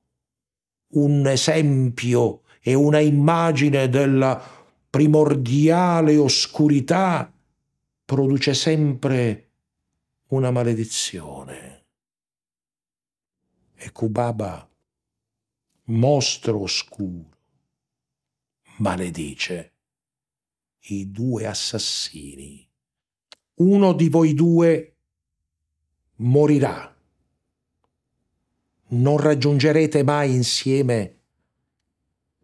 un 0.94 1.28
esempio 1.28 2.44
e 2.62 2.74
una 2.74 3.00
immagine 3.00 3.90
della 3.90 4.42
primordiale 4.90 6.18
oscurità 6.18 7.32
produce 8.06 8.54
sempre 8.54 9.50
una 10.28 10.52
maledizione. 10.52 11.86
E 13.76 13.92
Kubaba, 13.92 14.70
mostro 15.86 16.62
oscuro, 16.62 17.30
maledice 18.78 19.74
i 20.88 21.12
due 21.12 21.46
assassini. 21.46 22.66
Uno 23.56 23.94
di 23.94 24.10
voi 24.10 24.34
due 24.34 24.93
morirà. 26.24 26.90
Non 28.88 29.18
raggiungerete 29.18 30.04
mai 30.04 30.34
insieme 30.34 31.22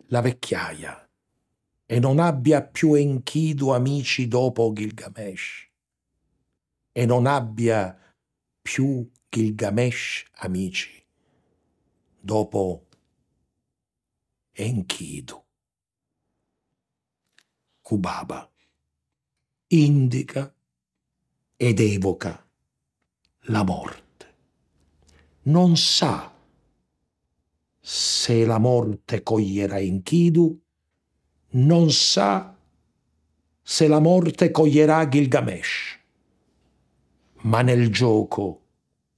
la 0.07 0.21
vecchiaia 0.21 1.09
e 1.85 1.99
non 1.99 2.19
abbia 2.19 2.63
più 2.63 2.93
Enkidu 2.93 3.69
amici 3.69 4.27
dopo 4.27 4.73
Gilgamesh 4.73 5.69
e 6.91 7.05
non 7.05 7.25
abbia 7.25 7.97
più 8.61 9.09
Gilgamesh 9.29 10.25
amici 10.37 11.05
dopo 12.19 12.87
Enkidu. 14.51 15.43
Kubaba 17.81 18.51
indica 19.67 20.53
ed 21.55 21.79
evoca 21.79 22.48
la 23.49 23.63
morte. 23.63 24.35
Non 25.43 25.75
sa 25.75 26.31
se 27.79 28.45
la 28.45 28.59
morte 28.59 29.23
coglierà 29.23 29.79
Enkidu, 29.79 30.59
non 31.51 31.91
sa 31.91 32.55
se 33.61 33.87
la 33.87 33.99
morte 33.99 34.51
coglierà 34.51 35.07
Gilgamesh. 35.07 35.99
Ma 37.41 37.61
nel 37.61 37.89
gioco 37.89 38.61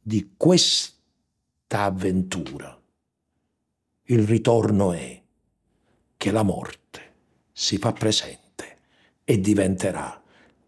di 0.01 0.33
questa 0.37 1.83
avventura. 1.83 2.79
Il 4.03 4.25
ritorno 4.25 4.93
è 4.93 5.21
che 6.15 6.31
la 6.31 6.43
morte 6.43 7.13
si 7.51 7.77
fa 7.77 7.91
presente 7.91 8.77
e 9.23 9.39
diventerà 9.39 10.21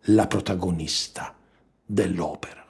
la 0.07 0.27
protagonista 0.27 1.35
dell'opera. 1.85 2.62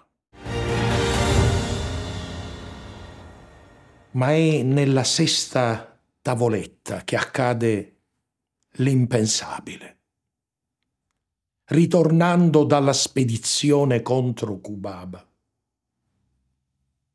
Ma 4.13 4.31
è 4.31 4.61
nella 4.63 5.03
sesta 5.03 5.99
tavoletta 6.21 7.03
che 7.03 7.15
accade 7.15 7.97
l'impensabile. 8.77 9.97
Ritornando 11.65 12.63
dalla 12.63 12.93
spedizione 12.93 14.01
contro 14.01 14.59
Kubaba, 14.59 15.27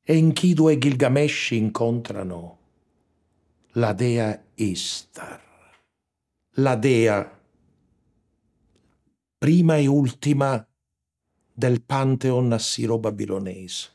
Enkidu 0.02 0.68
e 0.68 0.78
Gilgamesh 0.78 1.50
incontrano 1.50 2.58
la 3.72 3.92
dea 3.92 4.42
Istar, 4.54 5.42
la 6.54 6.74
dea 6.76 7.40
prima 9.37 9.76
e 9.76 9.87
ultima 9.87 10.66
del 11.52 11.82
Pantheon 11.82 12.52
assiro-babilonese, 12.52 13.88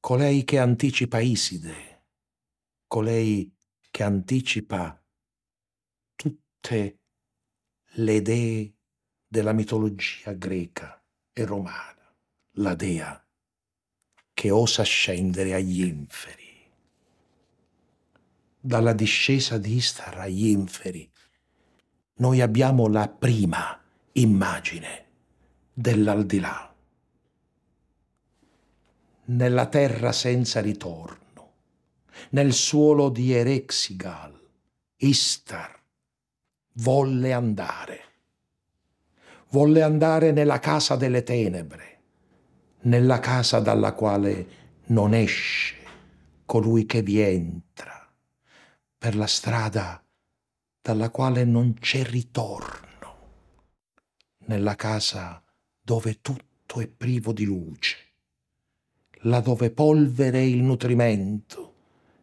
colei 0.00 0.44
che 0.44 0.58
anticipa 0.58 1.18
Iside, 1.18 1.95
colei 2.86 3.52
che 3.90 4.02
anticipa 4.02 5.02
tutte 6.14 7.00
le 7.98 8.22
dee 8.22 8.74
della 9.26 9.52
mitologia 9.52 10.32
greca 10.32 11.02
e 11.32 11.44
romana, 11.44 12.14
la 12.52 12.74
dea 12.74 13.20
che 14.32 14.50
osa 14.50 14.82
scendere 14.82 15.54
agli 15.54 15.82
inferi. 15.82 16.44
Dalla 18.60 18.92
discesa 18.92 19.58
di 19.58 19.74
Istar 19.76 20.18
agli 20.18 20.46
inferi, 20.46 21.10
noi 22.18 22.40
abbiamo 22.40 22.88
la 22.88 23.08
prima 23.08 23.80
immagine 24.12 25.04
dell'aldilà. 25.72 26.74
Nella 29.26 29.66
terra 29.68 30.12
senza 30.12 30.60
ritorno, 30.60 31.25
nel 32.30 32.52
suolo 32.52 33.08
di 33.08 33.32
Erexigal, 33.32 34.34
Istar 34.98 35.76
volle 36.76 37.32
andare. 37.32 38.00
Volle 39.50 39.82
andare 39.82 40.32
nella 40.32 40.58
casa 40.58 40.96
delle 40.96 41.22
tenebre, 41.22 42.00
nella 42.82 43.20
casa 43.20 43.60
dalla 43.60 43.92
quale 43.92 44.64
non 44.86 45.14
esce 45.14 45.74
colui 46.44 46.84
che 46.84 47.02
vi 47.02 47.20
entra, 47.20 48.08
per 48.98 49.16
la 49.16 49.26
strada 49.26 50.02
dalla 50.80 51.10
quale 51.10 51.44
non 51.44 51.74
c'è 51.74 52.04
ritorno, 52.04 53.16
nella 54.46 54.74
casa 54.74 55.42
dove 55.80 56.20
tutto 56.20 56.80
è 56.80 56.86
privo 56.86 57.32
di 57.32 57.44
luce, 57.44 57.96
là 59.22 59.40
dove 59.40 59.70
polvere 59.70 60.38
è 60.38 60.42
il 60.42 60.62
nutrimento 60.62 61.75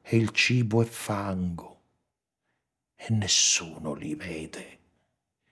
e 0.05 0.17
il 0.17 0.31
cibo 0.31 0.81
è 0.81 0.85
fango, 0.85 1.81
e 2.95 3.07
nessuno 3.09 3.93
li 3.93 4.15
vede, 4.15 4.79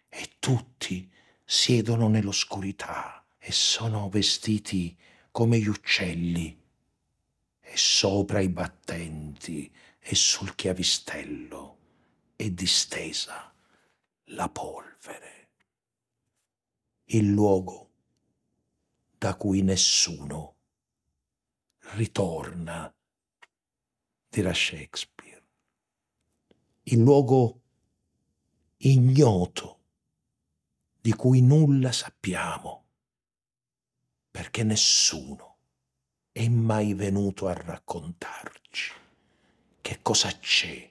e 0.09 0.31
tutti 0.39 1.09
siedono 1.43 2.09
nell'oscurità 2.09 3.25
e 3.37 3.51
sono 3.51 4.09
vestiti 4.09 4.95
come 5.31 5.57
gli 5.59 5.67
uccelli 5.67 6.59
e 7.59 7.77
sopra 7.77 8.41
i 8.41 8.49
battenti 8.49 9.73
e 9.99 10.15
sul 10.15 10.53
chiavistello 10.55 11.77
è 12.35 12.49
distesa 12.49 13.53
la 14.25 14.49
polvere, 14.49 15.49
il 17.05 17.29
luogo 17.29 17.89
da 19.17 19.35
cui 19.35 19.61
nessuno 19.61 20.55
ritorna, 21.93 22.93
dirà 24.31 24.53
Shakespeare, 24.53 25.43
il 26.83 26.99
luogo 26.99 27.59
ignoto 28.77 29.79
di 31.01 31.13
cui 31.13 31.41
nulla 31.41 31.91
sappiamo 31.91 32.85
perché 34.31 34.63
nessuno 34.63 35.57
è 36.31 36.47
mai 36.47 36.93
venuto 36.93 37.47
a 37.47 37.53
raccontarci 37.53 38.93
che 39.81 39.99
cosa 40.01 40.31
c'è 40.39 40.89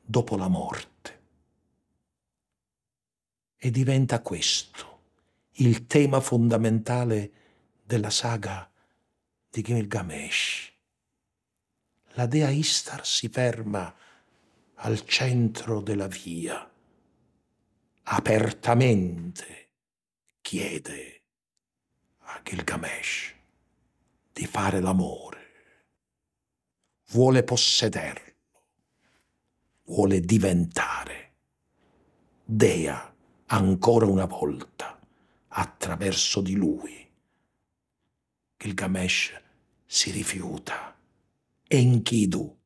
dopo 0.00 0.36
la 0.36 0.48
morte. 0.48 1.18
E 3.56 3.70
diventa 3.72 4.22
questo 4.22 4.98
il 5.54 5.86
tema 5.86 6.20
fondamentale 6.20 7.32
della 7.82 8.10
saga 8.10 8.70
di 9.50 9.62
Gilgamesh. 9.62 10.72
La 12.14 12.26
dea 12.26 12.50
Istar 12.50 13.06
si 13.06 13.28
ferma 13.28 13.94
al 14.74 15.04
centro 15.04 15.80
della 15.80 16.08
via, 16.08 16.68
apertamente 18.02 19.68
chiede 20.40 21.22
a 22.18 22.40
Gilgamesh 22.42 23.34
di 24.32 24.46
fare 24.46 24.80
l'amore. 24.80 25.38
Vuole 27.10 27.44
possederlo, 27.44 28.62
vuole 29.84 30.20
diventare 30.20 31.34
dea 32.44 33.14
ancora 33.46 34.06
una 34.06 34.24
volta 34.26 34.98
attraverso 35.48 36.40
di 36.40 36.54
lui. 36.54 37.08
Gilgamesh 38.56 39.40
si 39.86 40.10
rifiuta. 40.10 40.99
Enkidu 41.72 42.58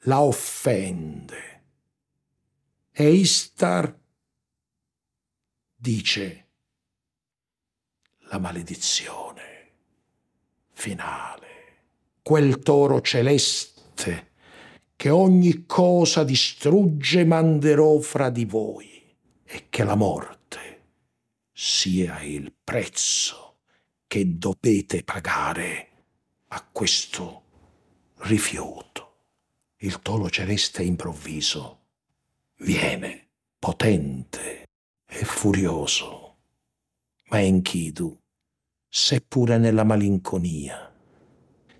la 0.00 0.20
offende. 0.20 1.62
E 2.92 3.10
Istar 3.14 3.98
dice 5.74 6.48
la 8.28 8.38
maledizione 8.38 9.70
finale, 10.72 11.46
quel 12.20 12.58
toro 12.58 13.00
celeste 13.00 14.32
che 14.96 15.08
ogni 15.08 15.64
cosa 15.64 16.22
distrugge 16.22 17.24
manderò 17.24 18.00
fra 18.00 18.28
di 18.28 18.44
voi 18.44 19.16
e 19.44 19.70
che 19.70 19.82
la 19.82 19.94
morte 19.94 20.88
sia 21.52 22.20
il 22.20 22.52
prezzo 22.62 23.60
che 24.06 24.36
dovete 24.36 25.04
pagare 25.04 25.88
a 26.48 26.62
questo 26.70 27.39
rifiuto. 28.22 28.88
Il 29.78 30.00
toro 30.00 30.28
celeste 30.28 30.82
improvviso 30.82 31.78
viene 32.58 33.28
potente 33.58 34.68
e 35.06 35.24
furioso, 35.24 36.36
ma 37.30 37.40
Enkidu 37.40 38.18
seppure 38.88 39.56
nella 39.56 39.84
malinconia, 39.84 40.92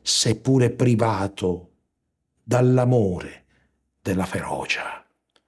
seppure 0.01 0.71
privato 0.71 1.73
dall'amore 2.43 3.45
della 4.01 4.25
ferocia, 4.25 5.05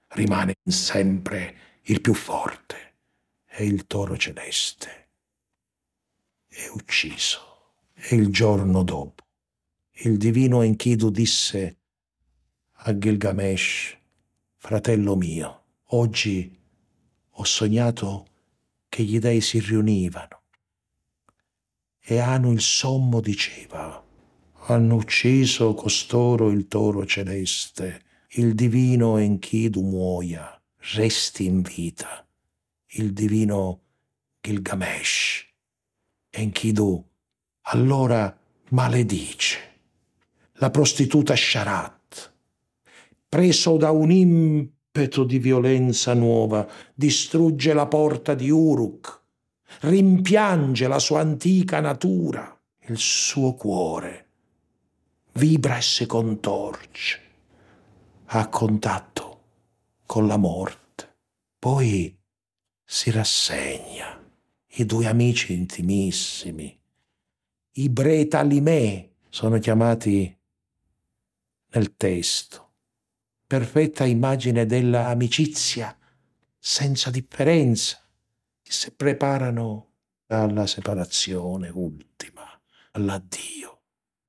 rimane 0.09 0.55
sempre 0.63 1.79
il 1.83 2.01
più 2.01 2.13
forte 2.13 2.95
e 3.47 3.65
il 3.65 3.87
toro 3.87 4.17
celeste 4.17 5.07
è 6.47 6.67
ucciso. 6.67 7.51
E 7.95 8.15
il 8.15 8.29
giorno 8.29 8.83
dopo 8.83 9.22
il 9.97 10.17
divino 10.17 10.63
Enkidu 10.63 11.11
disse 11.11 11.77
a 12.71 12.97
Gilgamesh, 12.97 13.95
fratello 14.57 15.15
mio, 15.15 15.65
oggi 15.89 16.59
ho 17.29 17.43
sognato 17.43 18.25
che 18.89 19.03
gli 19.03 19.19
dei 19.19 19.39
si 19.39 19.59
riunivano 19.59 20.41
e 21.99 22.17
Anu 22.17 22.51
il 22.51 22.61
sommo 22.61 23.21
diceva, 23.21 24.03
hanno 24.65 24.95
ucciso 24.95 25.75
costoro 25.75 26.49
il 26.49 26.67
toro 26.67 27.05
celeste, 27.05 28.03
il 28.31 28.55
divino 28.55 29.17
Enkidu 29.17 29.81
muoia, 29.81 30.59
resti 30.95 31.45
in 31.45 31.61
vita, 31.61 32.27
il 32.95 33.13
divino 33.13 33.81
Gilgamesh. 34.41 35.45
Enkidu 36.31 37.09
allora 37.65 38.35
maledice 38.69 39.72
la 40.63 40.71
prostituta 40.71 41.35
Sharat, 41.35 42.33
preso 43.27 43.75
da 43.75 43.91
un 43.91 44.11
impeto 44.11 45.25
di 45.25 45.37
violenza 45.37 46.13
nuova, 46.13 46.65
distrugge 46.95 47.73
la 47.73 47.85
porta 47.85 48.33
di 48.33 48.49
Uruk, 48.49 49.21
rimpiange 49.81 50.87
la 50.87 50.99
sua 50.99 51.19
antica 51.19 51.81
natura, 51.81 52.57
il 52.87 52.97
suo 52.97 53.55
cuore 53.55 54.27
vibra 55.33 55.77
e 55.77 55.81
si 55.81 56.05
contorce 56.05 57.19
a 58.25 58.47
contatto 58.47 59.41
con 60.05 60.27
la 60.27 60.37
morte. 60.37 61.15
Poi 61.59 62.17
si 62.85 63.11
rassegna. 63.11 64.17
I 64.75 64.85
due 64.85 65.07
amici 65.07 65.53
intimissimi, 65.53 66.79
i 67.73 67.89
Bretalimè, 67.89 69.11
sono 69.33 69.57
chiamati 69.57 70.37
nel 71.73 71.95
testo. 71.95 72.71
Perfetta 73.45 74.05
immagine 74.05 74.65
della 74.65 75.07
amicizia 75.07 75.95
senza 76.57 77.09
differenza, 77.09 77.99
che 78.61 78.71
si 78.71 78.91
preparano 78.91 79.91
alla 80.27 80.65
separazione 80.65 81.69
ultima, 81.69 82.43
all'addio. 82.91 83.81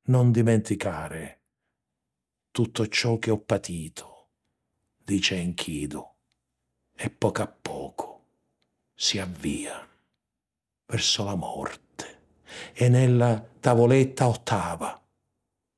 Non 0.06 0.32
dimenticare 0.32 1.40
tutto 2.50 2.86
ciò 2.88 3.18
che 3.18 3.30
ho 3.30 3.38
patito, 3.38 4.28
dice 4.96 5.36
Enkidu, 5.36 6.06
e 6.94 7.10
poco 7.10 7.42
a 7.42 7.46
poco 7.46 8.26
si 8.94 9.18
avvia 9.18 9.88
verso 10.86 11.24
la 11.24 11.34
morte. 11.34 11.82
E 12.72 12.88
nella 12.88 13.40
tavoletta 13.60 14.28
ottava, 14.28 15.02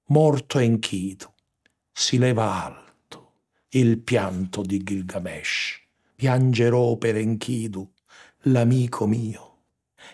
morto 0.07 0.59
Enkidu, 0.59 1.33
si 1.99 2.19
leva 2.19 2.63
alto 2.63 3.33
il 3.71 3.99
pianto 3.99 4.61
di 4.61 4.83
Gilgamesh. 4.83 5.81
Piangerò 6.15 6.97
per 6.97 7.17
Enkidu, 7.17 7.91
l'amico 8.43 9.07
mio, 9.07 9.55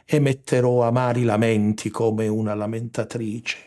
e 0.05 0.21
metterò 0.21 0.85
amari 0.85 1.25
lamenti 1.25 1.90
come 1.90 2.29
una 2.29 2.55
lamentatrice. 2.55 3.59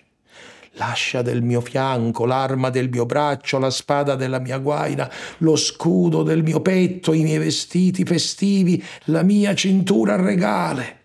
Lascia 0.76 1.22
del 1.22 1.42
mio 1.42 1.60
fianco 1.60 2.26
l'arma 2.26 2.70
del 2.70 2.90
mio 2.90 3.06
braccio, 3.06 3.60
la 3.60 3.70
spada 3.70 4.16
della 4.16 4.40
mia 4.40 4.60
guaina, 4.60 5.12
lo 5.40 5.58
scudo 5.58 6.24
del 6.24 6.42
mio 6.42 6.62
petto, 6.62 7.12
i 7.12 7.22
miei 7.22 7.40
vestiti 7.40 8.06
festivi, 8.06 8.82
la 9.06 9.24
mia 9.24 9.54
cintura 9.54 10.16
regale. 10.16 11.02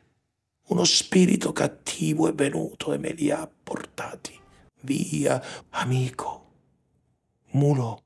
Uno 0.69 0.85
spirito 0.85 1.53
cattivo 1.53 2.29
è 2.29 2.33
venuto 2.33 2.93
e 2.93 2.99
me 2.99 3.13
li 3.13 3.33
ha 3.33 3.51
portati 3.63 4.39
via, 4.83 5.43
amico. 5.71 6.40
Mulo 7.53 8.05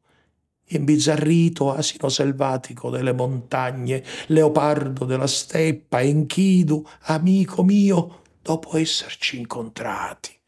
imbizzarrito, 0.69 1.73
asino 1.73 2.09
selvatico 2.09 2.91
delle 2.91 3.13
montagne, 3.13 4.03
leopardo 4.29 5.05
della 5.05 5.27
steppa, 5.27 6.01
enchidu, 6.01 6.87
amico 7.03 7.63
mio, 7.63 8.23
dopo 8.41 8.77
esserci 8.77 9.39
incontrati, 9.39 10.39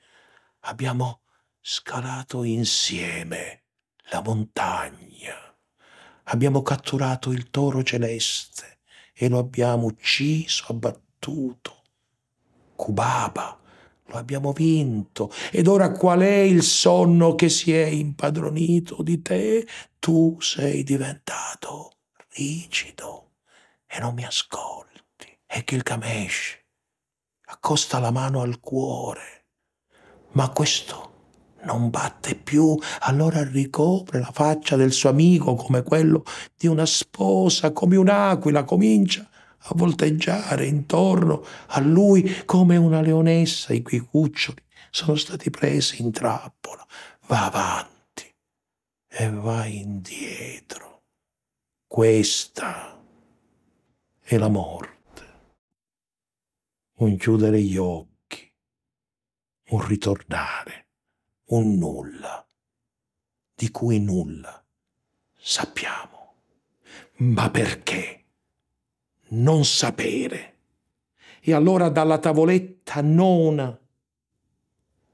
abbiamo 0.60 1.20
scalato 1.60 2.44
insieme 2.44 3.64
la 4.10 4.22
montagna, 4.22 5.34
abbiamo 6.24 6.62
catturato 6.62 7.30
il 7.32 7.50
toro 7.50 7.82
celeste 7.82 8.78
e 9.12 9.28
lo 9.28 9.38
abbiamo 9.38 9.86
ucciso, 9.86 10.66
abbattuto. 10.68 11.82
Cubaba, 12.76 13.58
lo 14.06 14.16
abbiamo 14.16 14.52
vinto. 14.52 15.30
Ed 15.50 15.66
ora 15.66 15.90
qual 15.92 16.20
è 16.20 16.38
il 16.38 16.62
sonno 16.62 17.34
che 17.34 17.48
si 17.48 17.72
è 17.72 17.84
impadronito 17.84 19.02
di 19.02 19.22
te? 19.22 19.66
Tu 19.98 20.36
sei 20.40 20.82
diventato 20.82 21.92
rigido 22.34 23.32
e 23.86 23.98
non 23.98 24.14
mi 24.14 24.24
ascolti. 24.24 24.94
E 25.46 25.62
Gilgamesh 25.64 26.58
accosta 27.46 27.98
la 27.98 28.10
mano 28.10 28.40
al 28.40 28.60
cuore. 28.60 29.44
Ma 30.32 30.50
questo 30.50 31.04
non 31.62 31.90
batte 31.90 32.36
più, 32.36 32.78
allora 33.00 33.42
ricopre 33.42 34.20
la 34.20 34.30
faccia 34.32 34.76
del 34.76 34.92
suo 34.92 35.08
amico 35.08 35.54
come 35.54 35.82
quello 35.82 36.22
di 36.56 36.68
una 36.68 36.86
sposa, 36.86 37.72
come 37.72 37.96
un'aquila, 37.96 38.64
comincia 38.64 39.28
a 39.68 39.74
volteggiare 39.74 40.66
intorno 40.66 41.44
a 41.68 41.80
lui 41.80 42.44
come 42.44 42.76
una 42.76 43.00
leonessa 43.00 43.72
i 43.72 43.82
cui 43.82 43.98
cuccioli 43.98 44.62
sono 44.90 45.16
stati 45.16 45.50
presi 45.50 46.02
in 46.02 46.12
trappola. 46.12 46.86
Va 47.26 47.46
avanti 47.46 48.32
e 49.08 49.30
va 49.30 49.66
indietro. 49.66 51.02
Questa 51.86 53.00
è 54.20 54.36
la 54.38 54.48
morte. 54.48 54.94
Un 56.98 57.16
chiudere 57.16 57.60
gli 57.60 57.76
occhi, 57.76 58.50
un 59.70 59.86
ritornare, 59.86 60.88
un 61.46 61.76
nulla, 61.76 62.46
di 63.54 63.70
cui 63.70 63.98
nulla 64.00 64.64
sappiamo. 65.34 66.34
Ma 67.16 67.50
perché? 67.50 68.15
Non 69.36 69.64
sapere. 69.64 70.54
E 71.40 71.52
allora 71.52 71.88
dalla 71.88 72.18
tavoletta 72.18 73.00
nona, 73.00 73.78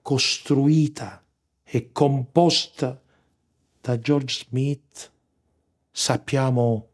costruita 0.01 1.25
e 1.63 1.93
composta 1.93 3.01
da 3.81 3.99
George 3.99 4.45
Smith, 4.49 5.13
sappiamo 5.91 6.89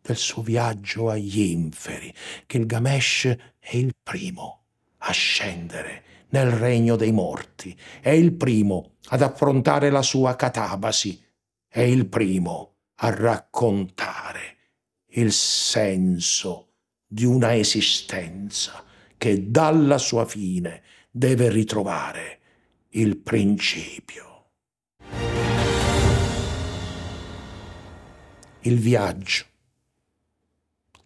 del 0.00 0.16
suo 0.16 0.42
viaggio 0.42 1.08
agli 1.08 1.40
inferi, 1.40 2.12
che 2.46 2.58
il 2.58 2.66
Gamesh 2.66 3.24
è 3.58 3.76
il 3.76 3.94
primo 4.02 4.62
a 4.98 5.12
scendere 5.12 6.02
nel 6.30 6.50
regno 6.50 6.96
dei 6.96 7.12
morti, 7.12 7.78
è 8.00 8.10
il 8.10 8.32
primo 8.32 8.96
ad 9.08 9.22
affrontare 9.22 9.90
la 9.90 10.02
sua 10.02 10.34
catabasi, 10.34 11.22
è 11.68 11.80
il 11.80 12.06
primo 12.06 12.74
a 12.96 13.10
raccontare 13.10 14.53
il 15.16 15.32
senso 15.32 16.72
di 17.06 17.24
una 17.24 17.54
esistenza 17.54 18.84
che 19.16 19.50
dalla 19.50 19.98
sua 19.98 20.24
fine 20.24 20.82
deve 21.10 21.48
ritrovare 21.50 22.40
il 22.90 23.16
principio. 23.18 24.50
Il 28.62 28.78
viaggio, 28.78 29.44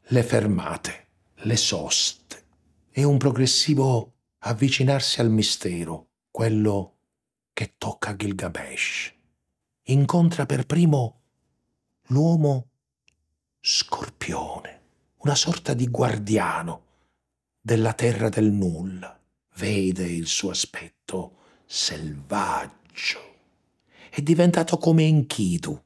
le 0.00 0.22
fermate, 0.22 1.06
le 1.42 1.56
soste 1.56 2.44
e 2.90 3.04
un 3.04 3.18
progressivo 3.18 4.14
avvicinarsi 4.38 5.20
al 5.20 5.30
mistero, 5.30 6.08
quello 6.30 6.96
che 7.52 7.74
tocca 7.76 8.16
Gilgamesh. 8.16 9.12
Incontra 9.84 10.46
per 10.46 10.64
primo 10.64 11.22
l'uomo 12.06 12.67
scorpione, 13.60 14.82
una 15.18 15.34
sorta 15.34 15.74
di 15.74 15.88
guardiano 15.88 16.84
della 17.60 17.92
terra 17.92 18.28
del 18.28 18.50
nulla. 18.50 19.20
Vede 19.56 20.04
il 20.04 20.26
suo 20.26 20.50
aspetto 20.50 21.36
selvaggio. 21.66 23.36
È 24.10 24.20
diventato 24.22 24.78
come 24.78 25.04
Enkidu 25.04 25.84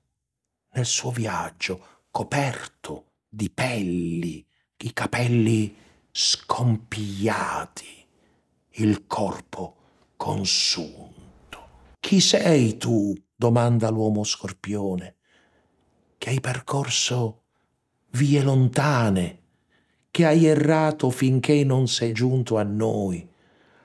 nel 0.74 0.86
suo 0.86 1.10
viaggio, 1.10 2.04
coperto 2.10 3.12
di 3.28 3.50
pelli, 3.50 4.46
i 4.78 4.92
capelli 4.92 5.74
scompigliati, 6.10 8.06
il 8.72 9.06
corpo 9.06 9.76
consunto. 10.16 11.68
Chi 12.00 12.20
sei 12.20 12.76
tu? 12.76 13.14
domanda 13.34 13.90
l'uomo 13.90 14.22
scorpione, 14.22 15.16
che 16.16 16.30
hai 16.30 16.40
percorso 16.40 17.41
vie 18.12 18.42
lontane, 18.42 19.38
che 20.10 20.26
hai 20.26 20.44
errato 20.44 21.08
finché 21.10 21.64
non 21.64 21.88
sei 21.88 22.12
giunto 22.12 22.58
a 22.58 22.62
noi, 22.62 23.26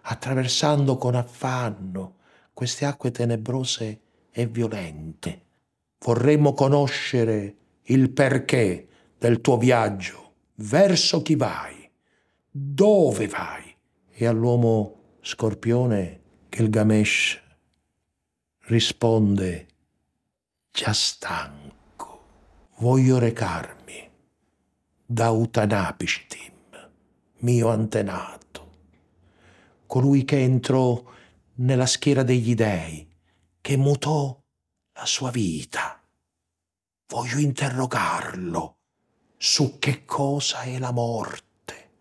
attraversando 0.01 0.97
con 0.97 1.15
affanno 1.15 2.15
queste 2.53 2.85
acque 2.85 3.11
tenebrose 3.11 4.01
e 4.31 4.45
violente. 4.47 5.41
Vorremmo 5.99 6.53
conoscere 6.53 7.55
il 7.83 8.09
perché 8.11 8.87
del 9.17 9.39
tuo 9.39 9.57
viaggio, 9.57 10.33
verso 10.55 11.21
chi 11.21 11.35
vai, 11.35 11.89
dove 12.49 13.27
vai. 13.27 13.75
E 14.19 14.25
all'uomo 14.25 15.19
scorpione 15.21 16.21
Gilgamesh 16.49 17.41
risponde, 18.65 19.67
già 20.71 20.91
stanco, 20.91 22.25
voglio 22.77 23.19
recarmi 23.19 24.06
da 25.09 25.29
Utanapishtim, 25.29 26.51
mio 27.37 27.69
antenato, 27.69 28.71
colui 29.85 30.25
che 30.25 30.41
entrò 30.41 31.01
nella 31.55 31.85
schiera 31.85 32.23
degli 32.23 32.53
dei, 32.53 33.07
che 33.61 33.77
mutò 33.77 34.37
la 34.91 35.05
sua 35.05 35.31
vita. 35.31 36.01
Voglio 37.07 37.37
interrogarlo 37.37 38.79
su 39.37 39.79
che 39.79 40.03
cosa 40.03 40.63
è 40.63 40.77
la 40.77 40.91
morte. 40.91 41.91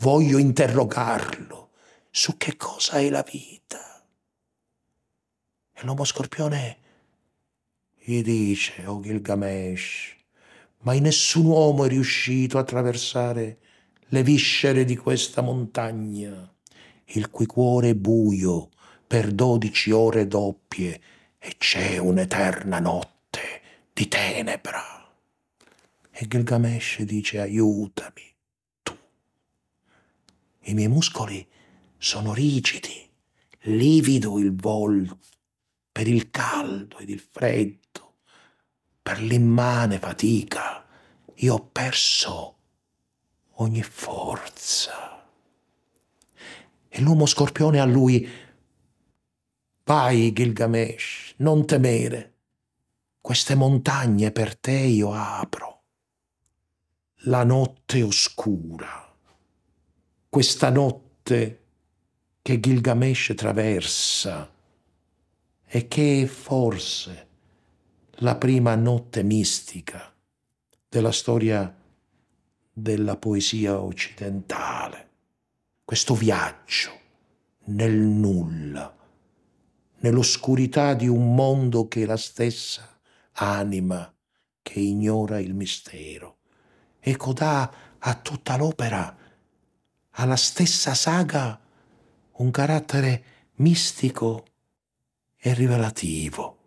Voglio 0.00 0.36
interrogarlo 0.36 1.70
su 2.10 2.36
che 2.36 2.56
cosa 2.56 2.98
è 2.98 3.08
la 3.08 3.22
vita. 3.22 4.06
E 5.72 5.84
l'uomo 5.84 6.04
scorpione 6.04 6.78
gli 7.96 8.22
dice, 8.22 8.84
oh 8.84 9.00
Gilgamesh, 9.00 10.20
mai 10.82 11.00
nessun 11.00 11.46
uomo 11.46 11.84
è 11.84 11.88
riuscito 11.88 12.58
a 12.58 12.60
attraversare 12.60 13.58
le 14.08 14.22
viscere 14.22 14.84
di 14.84 14.96
questa 14.96 15.40
montagna, 15.40 16.52
il 17.06 17.30
cui 17.30 17.46
cuore 17.46 17.90
è 17.90 17.94
buio 17.94 18.68
per 19.06 19.32
dodici 19.32 19.90
ore 19.90 20.26
doppie 20.26 21.00
e 21.38 21.54
c'è 21.58 21.98
un'eterna 21.98 22.78
notte 22.78 23.60
di 23.92 24.08
tenebra. 24.08 25.10
E 26.10 26.26
Gilgamesh 26.28 27.02
dice 27.02 27.40
aiutami, 27.40 28.22
tu. 28.82 28.96
I 30.64 30.74
miei 30.74 30.88
muscoli 30.88 31.46
sono 31.96 32.34
rigidi, 32.34 33.08
livido 33.62 34.38
il 34.38 34.54
volto 34.54 35.18
per 35.90 36.06
il 36.08 36.30
caldo 36.30 36.98
ed 36.98 37.08
il 37.08 37.20
freddo, 37.20 38.01
per 39.02 39.20
l'immane 39.20 39.98
fatica. 39.98 40.86
Io 41.34 41.54
ho 41.54 41.68
perso 41.72 42.56
ogni 43.56 43.82
forza. 43.82 45.26
E 46.88 47.00
l'uomo 47.00 47.26
scorpione 47.26 47.80
a 47.80 47.84
lui, 47.84 48.28
vai 49.84 50.32
Gilgamesh, 50.32 51.34
non 51.38 51.66
temere, 51.66 52.34
queste 53.20 53.54
montagne 53.54 54.30
per 54.30 54.56
te 54.56 54.72
io 54.72 55.12
apro. 55.12 55.80
La 57.26 57.44
notte 57.44 58.02
oscura, 58.02 59.14
questa 60.28 60.70
notte 60.70 61.60
che 62.42 62.60
Gilgamesh 62.60 63.32
traversa 63.36 64.50
e 65.64 65.88
che 65.88 66.26
forse 66.26 67.28
la 68.16 68.36
prima 68.36 68.74
notte 68.74 69.22
mistica 69.22 70.12
della 70.88 71.12
storia 71.12 71.74
della 72.72 73.16
poesia 73.16 73.80
occidentale. 73.80 75.10
Questo 75.84 76.14
viaggio 76.14 77.00
nel 77.64 77.96
nulla, 77.96 78.94
nell'oscurità 79.98 80.94
di 80.94 81.08
un 81.08 81.34
mondo 81.34 81.88
che 81.88 82.02
è 82.02 82.06
la 82.06 82.16
stessa 82.16 82.98
anima 83.32 84.12
che 84.62 84.78
ignora 84.78 85.38
il 85.38 85.54
mistero. 85.54 86.38
Ecco 87.00 87.32
dà 87.32 87.72
a 87.98 88.14
tutta 88.16 88.56
l'opera, 88.56 89.16
alla 90.10 90.36
stessa 90.36 90.94
saga, 90.94 91.60
un 92.32 92.50
carattere 92.50 93.24
mistico 93.56 94.44
e 95.36 95.54
rivelativo. 95.54 96.61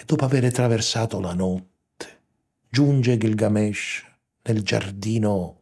E 0.00 0.04
dopo 0.06 0.24
aver 0.24 0.46
attraversato 0.46 1.20
la 1.20 1.34
notte, 1.34 2.22
giunge 2.70 3.18
Gilgamesh 3.18 4.02
nel 4.44 4.62
giardino 4.62 5.60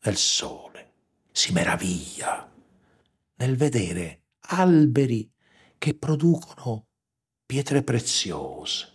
del 0.00 0.14
sole. 0.14 0.92
Si 1.32 1.52
meraviglia 1.52 2.48
nel 3.34 3.56
vedere 3.56 4.26
alberi 4.50 5.28
che 5.76 5.94
producono 5.96 6.86
pietre 7.44 7.82
preziose, 7.82 8.92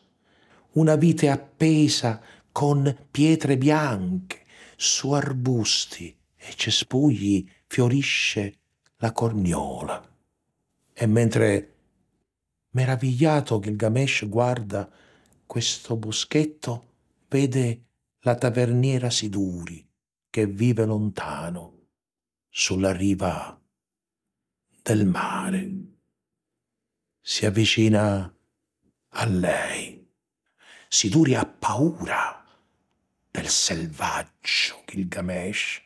una 0.76 0.96
vite 0.96 1.30
appesa 1.30 2.22
con 2.50 3.08
pietre 3.12 3.58
bianche, 3.58 4.46
su 4.78 5.12
arbusti 5.12 6.18
e 6.38 6.54
cespugli 6.56 7.46
fiorisce 7.68 8.60
la 9.00 9.12
corniola. 9.12 10.02
E 10.94 11.06
mentre 11.06 11.73
meravigliato 12.74 13.60
Gilgamesh 13.60 14.28
guarda 14.28 14.90
questo 15.46 15.96
boschetto, 15.96 16.92
vede 17.28 17.86
la 18.20 18.36
taverniera 18.36 19.10
Siduri 19.10 19.88
che 20.30 20.48
vive 20.48 20.86
lontano 20.86 21.88
sulla 22.50 22.92
riva 22.92 23.60
del 24.82 25.06
mare. 25.06 25.72
Si 27.22 27.46
avvicina 27.46 28.36
a 29.10 29.26
lei. 29.26 30.06
Siduri 30.88 31.36
ha 31.36 31.46
paura 31.46 32.44
del 33.30 33.48
selvaggio 33.48 34.84
Gilgamesh. 34.86 35.82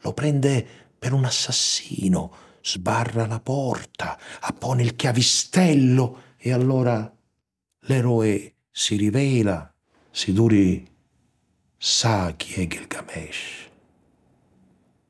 Lo 0.00 0.12
prende 0.14 0.66
per 0.98 1.12
un 1.12 1.24
assassino, 1.24 2.34
sbarra 2.62 3.26
la 3.26 3.40
porta, 3.40 4.18
appone 4.40 4.82
il 4.82 4.96
chiavistello 4.96 6.34
e 6.36 6.52
allora 6.52 7.14
l'eroe 7.80 8.54
si 8.70 8.96
rivela. 8.96 9.72
Siduri 10.10 10.88
sa 11.76 12.34
chi 12.36 12.62
è 12.62 12.66
Gilgamesh, 12.66 13.68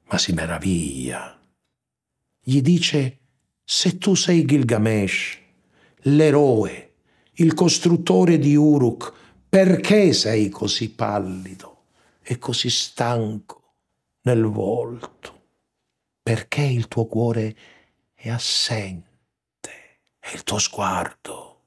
ma 0.04 0.18
si 0.18 0.32
meraviglia. 0.32 1.38
Gli 2.40 2.60
dice, 2.60 3.18
se 3.62 3.98
tu 3.98 4.14
sei 4.14 4.44
Gilgamesh, 4.44 5.38
l'eroe, 6.02 6.94
il 7.34 7.54
costruttore 7.54 8.38
di 8.38 8.54
Uruk, 8.56 9.12
perché 9.48 10.12
sei 10.12 10.48
così 10.48 10.90
pallido 10.90 11.84
e 12.22 12.38
così 12.38 12.70
stanco 12.70 13.74
nel 14.22 14.44
volto? 14.44 15.31
Perché 16.22 16.62
il 16.62 16.86
tuo 16.86 17.06
cuore 17.06 17.56
è 18.14 18.28
assente 18.28 19.10
e 20.20 20.34
il 20.34 20.44
tuo 20.44 20.58
sguardo 20.58 21.64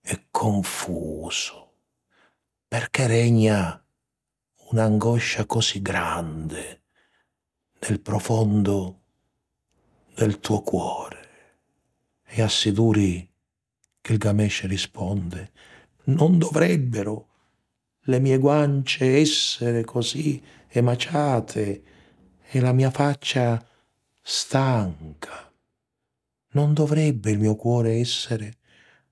è 0.00 0.20
confuso? 0.28 1.74
Perché 2.66 3.06
regna 3.06 3.80
un'angoscia 4.70 5.46
così 5.46 5.80
grande 5.80 6.82
nel 7.86 8.00
profondo 8.00 9.02
del 10.16 10.40
tuo 10.40 10.62
cuore. 10.62 11.28
E 12.24 12.42
a 12.42 12.48
Siduri 12.48 13.28
Gilgamesh 14.00 14.66
risponde, 14.66 15.52
non 16.06 16.38
dovrebbero 16.38 17.28
le 18.04 18.18
mie 18.18 18.38
guance 18.38 19.18
essere 19.18 19.84
così 19.84 20.42
emaciate 20.66 21.84
e 22.52 22.58
la 22.58 22.72
mia 22.72 22.90
faccia 22.90 23.64
stanca. 24.20 25.52
Non 26.52 26.74
dovrebbe 26.74 27.30
il 27.30 27.38
mio 27.38 27.54
cuore 27.54 28.00
essere 28.00 28.56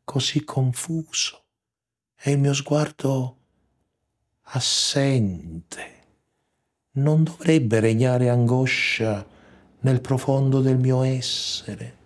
così 0.02 0.42
confuso 0.42 1.44
e 2.20 2.32
il 2.32 2.40
mio 2.40 2.52
sguardo 2.52 3.36
assente. 4.42 5.96
Non 6.92 7.22
dovrebbe 7.22 7.78
regnare 7.78 8.28
angoscia 8.28 9.24
nel 9.80 10.00
profondo 10.00 10.60
del 10.60 10.78
mio 10.78 11.02
essere. 11.02 11.96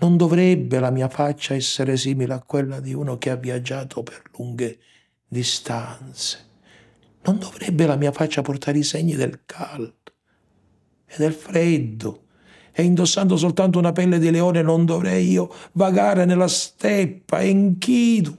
Non 0.00 0.18
dovrebbe 0.18 0.80
la 0.80 0.90
mia 0.90 1.08
faccia 1.08 1.54
essere 1.54 1.96
simile 1.96 2.34
a 2.34 2.42
quella 2.42 2.78
di 2.80 2.92
uno 2.92 3.16
che 3.16 3.30
ha 3.30 3.36
viaggiato 3.36 4.02
per 4.02 4.22
lunghe 4.36 4.78
distanze. 5.26 6.50
Non 7.22 7.38
dovrebbe 7.38 7.86
la 7.86 7.96
mia 7.96 8.12
faccia 8.12 8.42
portare 8.42 8.76
i 8.76 8.82
segni 8.82 9.14
del 9.14 9.44
caldo 9.46 10.01
e 11.12 11.16
del 11.18 11.34
freddo. 11.34 12.20
E 12.72 12.82
indossando 12.84 13.36
soltanto 13.36 13.78
una 13.78 13.92
pelle 13.92 14.18
di 14.18 14.30
leone 14.30 14.62
non 14.62 14.86
dovrei 14.86 15.28
io 15.30 15.52
vagare 15.72 16.24
nella 16.24 16.48
steppa 16.48 17.40
e 17.40 17.48
inchidu 17.48 18.34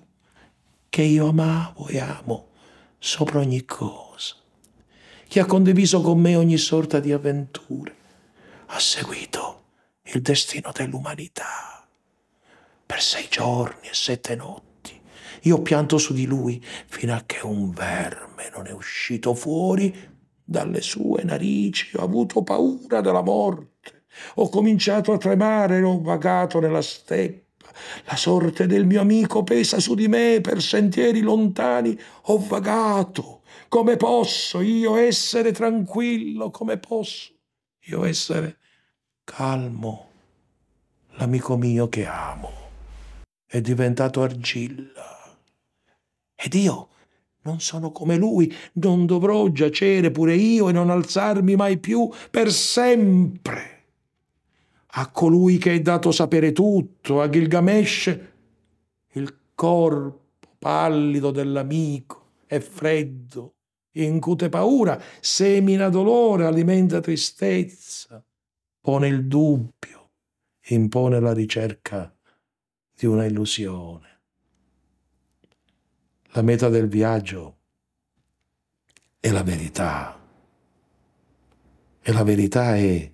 che 0.89 1.03
io 1.03 1.27
amavo 1.27 1.87
e 1.87 1.99
amo 1.99 2.47
sopra 2.97 3.39
ogni 3.39 3.63
cosa, 3.65 4.35
che 5.27 5.39
ha 5.39 5.45
condiviso 5.45 6.01
con 6.01 6.19
me 6.19 6.35
ogni 6.35 6.57
sorta 6.57 6.99
di 6.99 7.11
avventure, 7.11 7.95
ha 8.67 8.79
seguito 8.79 9.61
il 10.03 10.21
destino 10.21 10.71
dell'umanità 10.73 11.85
per 12.85 13.01
sei 13.01 13.27
giorni 13.29 13.87
e 13.87 13.93
sette 13.93 14.35
notti. 14.35 14.99
Io 15.43 15.61
pianto 15.61 15.97
su 15.97 16.13
di 16.13 16.25
lui 16.25 16.63
fino 16.87 17.13
a 17.13 17.23
che 17.25 17.45
un 17.45 17.71
verme 17.71 18.49
non 18.53 18.67
è 18.67 18.71
uscito 18.71 19.33
fuori 19.33 20.12
dalle 20.43 20.81
sue 20.81 21.23
narici. 21.23 21.95
Ho 21.97 22.03
avuto 22.03 22.43
paura 22.43 23.01
della 23.01 23.23
morte. 23.23 24.05
Ho 24.35 24.49
cominciato 24.49 25.11
a 25.11 25.17
tremare 25.17 25.77
e 25.77 25.83
ho 25.83 26.01
vagato 26.01 26.59
nella 26.59 26.81
steppa 26.81 27.41
la 28.05 28.15
sorte 28.15 28.67
del 28.67 28.85
mio 28.85 29.01
amico 29.01 29.43
pesa 29.43 29.79
su 29.79 29.95
di 29.95 30.07
me 30.07 30.39
per 30.41 30.61
sentieri 30.61 31.21
lontani. 31.21 31.97
Ho 32.23 32.37
vagato. 32.37 33.41
Come 33.67 33.97
posso 33.97 34.61
io 34.61 34.95
essere 34.95 35.51
tranquillo? 35.51 36.51
Come 36.51 36.77
posso 36.77 37.33
io 37.85 38.05
essere 38.05 38.57
calmo? 39.23 40.09
L'amico 41.15 41.57
mio 41.57 41.89
che 41.89 42.05
amo 42.05 42.51
è 43.45 43.61
diventato 43.61 44.21
argilla. 44.21 45.37
Ed 46.35 46.53
io 46.53 46.89
non 47.43 47.59
sono 47.59 47.91
come 47.91 48.17
lui, 48.17 48.53
non 48.73 49.05
dovrò 49.05 49.47
giacere 49.49 50.11
pure 50.11 50.35
io 50.35 50.69
e 50.69 50.71
non 50.71 50.89
alzarmi 50.89 51.55
mai 51.55 51.77
più 51.77 52.09
per 52.29 52.51
sempre 52.51 53.71
a 54.95 55.09
colui 55.09 55.57
che 55.57 55.73
è 55.73 55.81
dato 55.81 56.11
sapere 56.11 56.51
tutto, 56.51 57.21
a 57.21 57.29
Gilgamesh, 57.29 58.19
corpo 59.55 60.21
pallido 60.59 61.31
dell'amico 61.31 62.31
è 62.45 62.59
freddo, 62.59 63.55
incute 63.93 64.49
paura, 64.49 65.01
semina 65.19 65.89
dolore, 65.89 66.45
alimenta 66.45 66.99
tristezza, 66.99 68.23
pone 68.79 69.07
il 69.07 69.27
dubbio, 69.27 70.11
impone 70.67 71.19
la 71.19 71.33
ricerca 71.33 72.15
di 72.95 73.05
una 73.05 73.25
illusione. 73.25 74.12
La 76.35 76.41
meta 76.41 76.67
del 76.67 76.87
viaggio 76.87 77.59
è 79.19 79.29
la 79.29 79.43
verità. 79.43 80.19
E 82.01 82.11
la 82.11 82.23
verità 82.23 82.75
è 82.75 83.13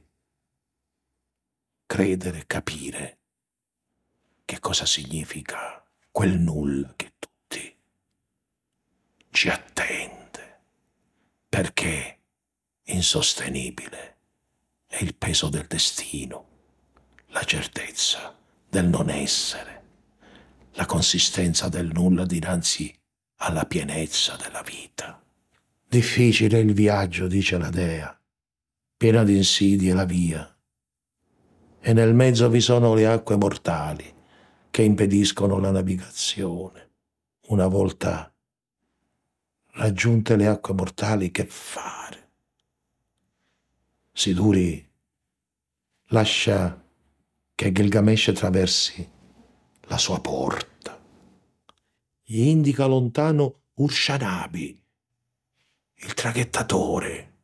credere, 1.85 2.45
capire 2.47 3.17
che 4.45 4.59
cosa 4.59 4.85
significa 4.85 5.85
quel 6.09 6.39
nulla 6.39 6.93
che 6.95 7.15
tutti 7.19 7.77
ci 9.31 9.49
attende, 9.49 10.61
perché 11.49 12.19
insostenibile 12.83 14.17
è 14.87 15.03
il 15.03 15.13
peso 15.15 15.49
del 15.49 15.67
destino, 15.67 16.47
la 17.27 17.43
certezza 17.43 18.33
del 18.69 18.87
non 18.87 19.09
essere, 19.09 19.83
la 20.71 20.85
consistenza 20.85 21.67
del 21.67 21.87
nulla 21.87 22.23
dinanzi 22.23 22.97
alla 23.41 23.65
pienezza 23.65 24.35
della 24.35 24.61
vita. 24.61 25.21
Difficile 25.87 26.59
il 26.59 26.73
viaggio, 26.73 27.27
dice 27.27 27.57
la 27.57 27.69
dea, 27.69 28.17
piena 28.97 29.23
di 29.23 29.35
insidie 29.37 29.93
la 29.93 30.05
via, 30.05 30.55
e 31.79 31.93
nel 31.93 32.13
mezzo 32.13 32.49
vi 32.49 32.59
sono 32.59 32.93
le 32.93 33.07
acque 33.07 33.37
mortali 33.37 34.13
che 34.69 34.81
impediscono 34.83 35.57
la 35.59 35.71
navigazione. 35.71 36.87
Una 37.47 37.67
volta 37.67 38.31
raggiunte 39.71 40.35
le 40.35 40.47
acque 40.47 40.73
mortali, 40.73 41.31
che 41.31 41.45
fare? 41.45 42.29
Siduri 44.11 44.87
lascia 46.07 46.83
che 47.55 47.71
Gilgamesh 47.71 48.27
attraversi 48.27 49.09
la 49.83 49.97
sua 49.97 50.19
porta 50.19 50.78
gli 52.31 52.41
indica 52.41 52.85
lontano 52.85 53.61
Urshanabi, 53.73 54.79
il 55.95 56.13
traghettatore. 56.13 57.37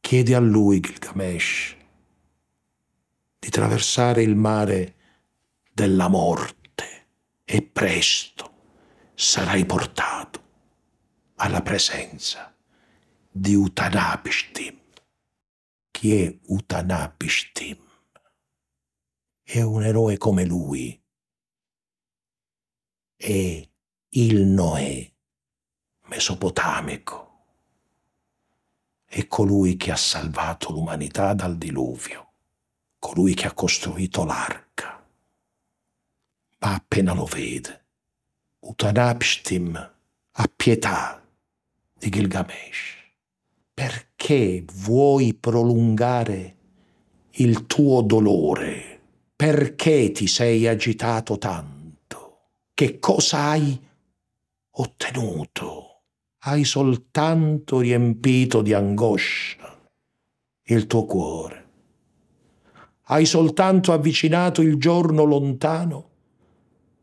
Chiede 0.00 0.34
a 0.34 0.38
lui, 0.38 0.80
Gilgamesh, 0.80 1.76
di 3.38 3.50
traversare 3.50 4.22
il 4.22 4.34
mare 4.34 4.94
della 5.74 6.08
morte 6.08 7.08
e 7.44 7.60
presto 7.60 8.52
sarai 9.14 9.66
portato 9.66 10.42
alla 11.34 11.60
presenza 11.60 12.56
di 13.30 13.54
Utanapishtim. 13.54 14.80
Chi 15.90 16.18
è 16.18 16.38
Utanapishtim? 16.46 17.76
È 19.42 19.60
un 19.60 19.84
eroe 19.84 20.16
come 20.16 20.46
lui. 20.46 20.98
È 23.16 23.69
il 24.14 24.40
Noè 24.44 25.08
mesopotamico. 26.06 27.28
È 29.04 29.24
colui 29.28 29.76
che 29.76 29.92
ha 29.92 29.96
salvato 29.96 30.72
l'umanità 30.72 31.32
dal 31.32 31.56
diluvio, 31.56 32.32
colui 32.98 33.34
che 33.34 33.46
ha 33.46 33.52
costruito 33.52 34.24
l'arca. 34.24 35.06
Ma 36.58 36.74
appena 36.74 37.14
lo 37.14 37.24
vede, 37.24 37.84
Utanapishtim 38.58 39.92
ha 40.32 40.52
pietà 40.56 41.24
di 41.96 42.08
Gilgamesh. 42.08 42.96
Perché 43.72 44.64
vuoi 44.74 45.34
prolungare 45.34 46.56
il 47.34 47.64
tuo 47.66 48.02
dolore? 48.02 49.02
Perché 49.36 50.10
ti 50.10 50.26
sei 50.26 50.66
agitato 50.66 51.38
tanto? 51.38 52.38
Che 52.74 52.98
cosa 52.98 53.50
hai 53.50 53.88
ottenuto. 54.72 56.02
Hai 56.42 56.64
soltanto 56.64 57.80
riempito 57.80 58.62
di 58.62 58.72
angoscia 58.72 59.78
il 60.64 60.86
tuo 60.86 61.04
cuore. 61.04 61.68
Hai 63.04 63.26
soltanto 63.26 63.92
avvicinato 63.92 64.62
il 64.62 64.76
giorno 64.76 65.24
lontano 65.24 66.10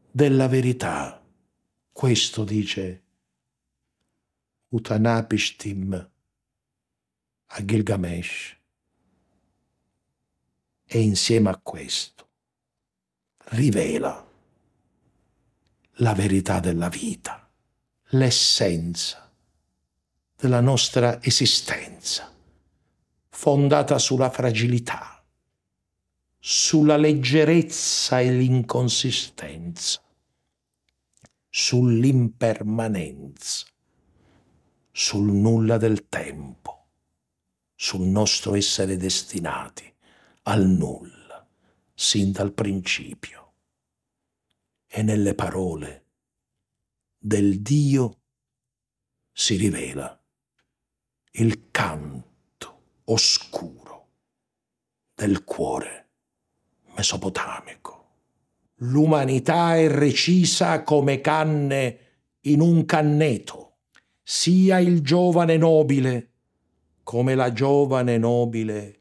della 0.09 0.47
verità. 0.47 1.21
Questo 1.91 2.43
dice 2.43 3.03
Utanapishtim 4.69 6.11
a 7.45 7.65
Gilgamesh. 7.65 8.55
E 10.89 10.99
insieme 11.01 11.49
a 11.49 11.59
questo 11.61 12.29
rivela 13.49 14.25
la 15.99 16.13
verità 16.13 16.59
della 16.59 16.89
vita 16.89 17.46
l'essenza 18.11 19.29
della 20.33 20.61
nostra 20.61 21.21
esistenza, 21.21 22.33
fondata 23.27 23.99
sulla 23.99 24.29
fragilità, 24.29 25.21
sulla 26.39 26.95
leggerezza 26.95 28.21
e 28.21 28.31
l'inconsistenza, 28.31 30.01
sull'impermanenza, 31.49 33.65
sul 34.91 35.33
nulla 35.33 35.77
del 35.77 36.07
tempo, 36.07 36.85
sul 37.75 38.07
nostro 38.07 38.55
essere 38.55 38.95
destinati 38.95 39.93
al 40.43 40.65
nulla, 40.65 41.45
sin 41.93 42.31
dal 42.31 42.53
principio. 42.53 43.51
E 44.87 45.01
nelle 45.01 45.35
parole 45.35 46.05
del 47.27 47.61
Dio 47.61 48.21
si 49.33 49.57
rivela. 49.57 50.17
Il 51.31 51.71
canto 51.71 52.83
oscuro 53.03 54.07
del 55.13 55.43
cuore 55.43 56.07
mesopotamico. 56.95 58.05
L'umanità 58.75 59.75
è 59.75 59.89
recisa 59.89 60.83
come 60.83 61.19
canne 61.19 61.99
in 62.43 62.61
un 62.61 62.85
canneto, 62.85 63.79
sia 64.23 64.79
il 64.79 65.01
giovane 65.01 65.57
nobile 65.57 66.31
come 67.03 67.35
la 67.35 67.51
giovane 67.51 68.17
nobile 68.17 68.99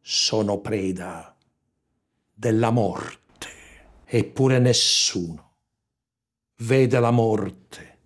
sono 0.00 0.58
preda 0.58 1.36
della 2.34 2.70
morte, 2.70 3.48
eppure 4.04 4.58
nessuno 4.58 5.47
vede 6.58 6.98
la 6.98 7.10
morte. 7.10 7.96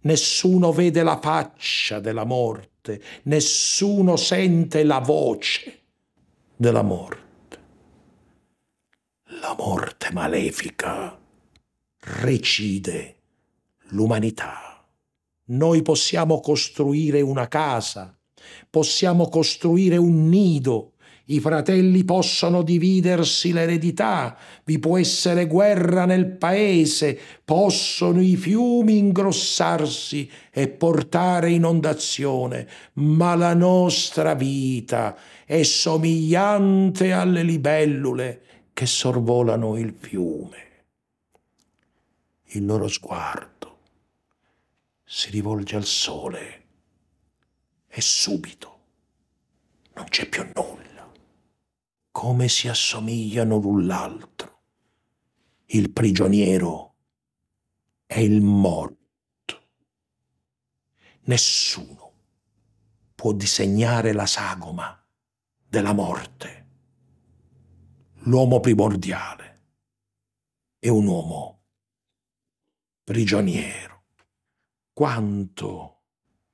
Nessuno 0.00 0.72
vede 0.72 1.02
la 1.02 1.18
faccia 1.18 1.98
della 1.98 2.24
morte, 2.24 3.02
nessuno 3.24 4.16
sente 4.16 4.84
la 4.84 5.00
voce 5.00 5.82
della 6.54 6.82
morte. 6.82 7.24
La 9.40 9.54
morte 9.58 10.12
malefica 10.12 11.18
recide 11.98 13.16
l'umanità. 13.88 14.84
Noi 15.48 15.82
possiamo 15.82 16.40
costruire 16.40 17.20
una 17.20 17.48
casa, 17.48 18.16
possiamo 18.70 19.28
costruire 19.28 19.96
un 19.96 20.28
nido, 20.28 20.92
i 21.28 21.40
fratelli 21.40 22.04
possono 22.04 22.62
dividersi 22.62 23.52
l'eredità, 23.52 24.36
vi 24.64 24.78
può 24.78 24.96
essere 24.96 25.46
guerra 25.46 26.04
nel 26.04 26.26
paese, 26.26 27.18
possono 27.44 28.20
i 28.20 28.36
fiumi 28.36 28.98
ingrossarsi 28.98 30.30
e 30.52 30.68
portare 30.68 31.50
inondazione, 31.50 32.68
ma 32.94 33.34
la 33.34 33.54
nostra 33.54 34.34
vita 34.34 35.16
è 35.44 35.64
somigliante 35.64 37.10
alle 37.10 37.42
libellule 37.42 38.40
che 38.72 38.86
sorvolano 38.86 39.76
il 39.76 39.94
fiume. 39.98 40.64
Il 42.50 42.64
loro 42.64 42.86
sguardo 42.86 43.78
si 45.04 45.30
rivolge 45.30 45.74
al 45.74 45.84
sole 45.84 46.62
e 47.88 48.00
subito 48.00 48.74
non 49.94 50.04
c'è 50.08 50.28
più 50.28 50.46
nulla 50.54 50.85
come 52.16 52.48
si 52.48 52.66
assomigliano 52.66 53.58
l'un 53.58 53.84
l'altro. 53.84 54.62
Il 55.66 55.90
prigioniero 55.90 56.94
è 58.06 58.20
il 58.20 58.40
morto. 58.40 59.68
Nessuno 61.24 62.12
può 63.14 63.32
disegnare 63.32 64.14
la 64.14 64.24
sagoma 64.24 64.98
della 65.68 65.92
morte. 65.92 66.68
L'uomo 68.20 68.60
primordiale 68.60 69.64
è 70.78 70.88
un 70.88 71.06
uomo 71.06 71.64
prigioniero. 73.04 74.04
Quanto, 74.90 76.04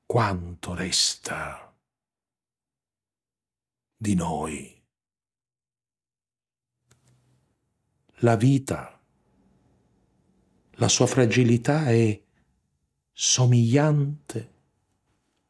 quanto 0.06 0.74
resta 0.74 1.72
di 3.96 4.14
noi? 4.16 4.71
La 8.24 8.36
vita, 8.36 9.00
la 10.74 10.86
sua 10.86 11.08
fragilità 11.08 11.86
è 11.86 12.22
somigliante 13.10 14.52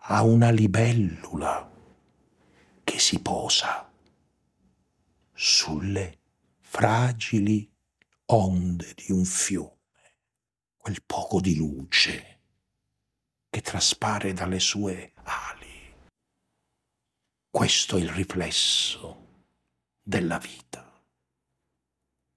a 0.04 0.22
una 0.22 0.50
libellula 0.50 1.70
che 2.82 2.98
si 2.98 3.20
posa 3.20 3.92
sulle 5.34 6.18
fragili 6.60 7.70
onde 8.24 8.94
di 8.94 9.12
un 9.12 9.26
fiume, 9.26 10.16
quel 10.78 11.02
poco 11.04 11.42
di 11.42 11.54
luce 11.56 12.40
che 13.50 13.60
traspare 13.60 14.32
dalle 14.32 14.60
sue 14.60 15.12
ali. 15.24 15.94
Questo 17.50 17.98
è 17.98 18.00
il 18.00 18.08
riflesso 18.08 19.44
della 20.02 20.38
vita, 20.38 20.90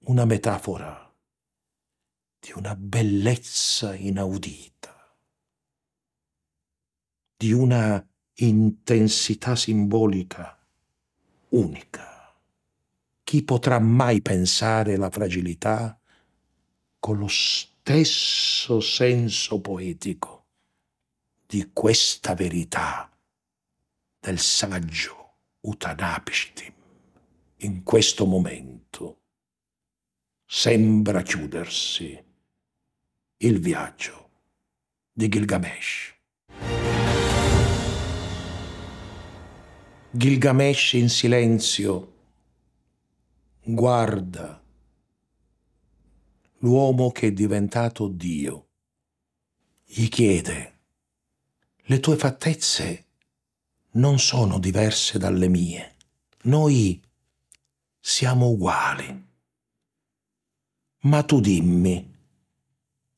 una 0.08 0.26
metafora 0.26 1.12
di 2.40 2.52
una 2.56 2.76
bellezza 2.76 3.96
inaudita 3.96 4.74
di 7.38 7.52
una 7.52 8.08
intensità 8.36 9.56
simbolica 9.56 10.58
unica. 11.50 12.36
Chi 13.24 13.44
potrà 13.44 13.80
mai 13.80 14.22
pensare 14.22 14.96
la 14.96 15.10
fragilità 15.10 16.00
con 17.00 17.18
lo 17.18 17.28
stesso 17.28 18.80
senso 18.80 19.60
poetico 19.60 20.46
di 21.48 21.72
questa 21.74 22.36
verità 22.36 23.12
del 24.20 24.38
saggio 24.40 25.38
Utanapishtim 25.62 26.74
in 27.58 27.84
questo 27.84 28.26
momento 28.28 29.22
sembra 30.46 31.22
chiudersi 31.24 32.24
il 33.38 33.60
viaggio 33.60 34.30
di 35.12 35.28
Gilgamesh. 35.28 36.14
Gilgamesh 40.12 40.94
in 40.94 41.10
silenzio 41.10 42.14
guarda 43.64 44.64
l'uomo 46.60 47.12
che 47.12 47.28
è 47.28 47.32
diventato 47.32 48.08
Dio. 48.08 48.68
Gli 49.84 50.08
chiede, 50.08 50.80
le 51.88 52.00
tue 52.00 52.16
fattezze 52.16 53.06
non 53.92 54.20
sono 54.20 54.60
diverse 54.60 55.18
dalle 55.18 55.48
mie. 55.48 55.96
Noi 56.44 57.02
siamo 58.00 58.50
uguali. 58.50 59.34
Ma 61.06 61.22
tu 61.22 61.40
dimmi, 61.40 62.14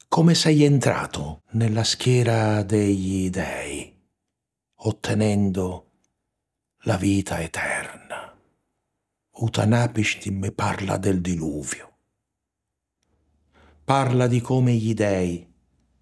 come 0.10 0.36
sei 0.36 0.64
entrato 0.66 1.44
nella 1.52 1.86
schiera 1.86 2.62
degli 2.62 3.30
dei, 3.30 3.98
ottenendo 4.80 5.92
la 6.80 6.98
vita 6.98 7.40
eterna. 7.40 8.38
Utanapishtim 9.30 10.52
parla 10.54 10.98
del 10.98 11.22
diluvio. 11.22 11.96
Parla 13.86 14.28
di 14.28 14.42
come 14.42 14.74
gli 14.74 14.94
dei, 14.94 15.50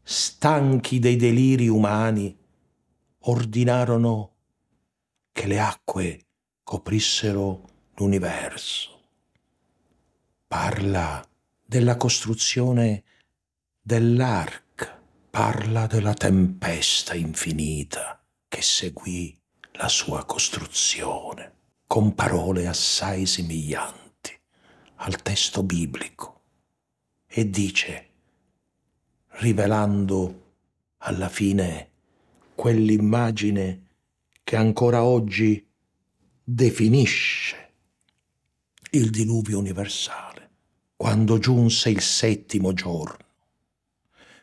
stanchi 0.02 0.98
dei 0.98 1.18
deliri 1.18 1.68
umani, 1.68 2.36
ordinarono 3.26 4.34
che 5.32 5.46
le 5.46 5.60
acque 5.60 6.26
coprissero 6.64 7.70
l'universo. 7.94 9.02
Parla 10.48 11.24
della 11.66 11.98
costruzione 11.98 13.04
dell'arca, 13.82 15.02
parla 15.30 15.88
della 15.88 16.14
tempesta 16.14 17.16
infinita 17.16 18.24
che 18.48 18.62
seguì 18.62 19.38
la 19.74 19.90
sua 19.90 20.24
costruzione 20.26 21.54
con 21.88 22.16
parole 22.16 22.68
assai 22.68 23.26
somiglianti 23.26 24.40
al 24.98 25.22
testo 25.22 25.64
biblico 25.64 26.44
e 27.28 27.50
dice, 27.50 28.10
rivelando 29.40 30.54
alla 31.00 31.30
fine 31.30 31.92
quell'immagine 32.56 33.82
che 34.44 34.56
ancora 34.56 35.04
oggi 35.04 35.68
definisce 36.44 37.74
il 38.92 39.10
diluvio 39.10 39.60
universale, 39.60 40.35
quando 40.96 41.38
giunse 41.38 41.90
il 41.90 42.02
settimo 42.02 42.74
giorno, 42.74 43.26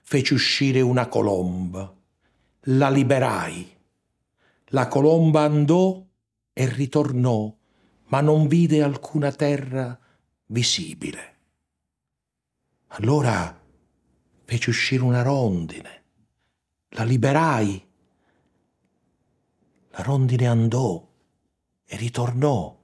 feci 0.02 0.34
uscire 0.34 0.80
una 0.80 1.08
colomba, 1.08 1.94
la 2.66 2.90
liberai 2.90 3.72
la 4.74 4.88
colomba 4.88 5.42
andò 5.42 6.02
e 6.52 6.66
ritornò, 6.66 7.54
ma 8.06 8.20
non 8.22 8.46
vide 8.46 8.82
alcuna 8.82 9.30
terra 9.30 9.98
visibile. 10.46 11.36
Allora 12.88 13.60
feci 14.44 14.70
uscire 14.70 15.02
una 15.02 15.22
rondine, 15.22 16.04
la 16.90 17.04
liberai. 17.04 17.86
La 19.90 20.02
rondine 20.02 20.46
andò 20.46 21.06
e 21.84 21.96
ritornò 21.96 22.80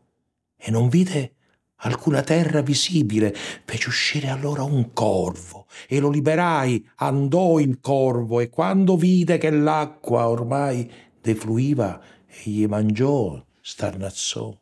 e 0.57 0.71
non 0.71 0.91
vide 0.91 1.37
alcuna 1.79 2.23
terra 2.23 2.61
visibile. 2.63 3.35
Feci 3.35 3.89
uscire 3.89 4.29
allora 4.29 4.63
un 4.63 4.93
corvo 4.93 5.67
e 5.87 6.01
lo 6.01 6.11
liberai. 6.11 6.89
Andò 6.97 7.59
il 7.59 7.81
corvo 7.81 8.41
e 8.41 8.49
quando 8.49 8.97
vide 8.97 9.39
che 9.39 9.51
l'acqua 9.51 10.29
ormai 10.29 10.91
defluiva 11.21 12.01
e 12.27 12.51
gli 12.51 12.67
mangiò, 12.67 13.45
starnazzò, 13.61 14.59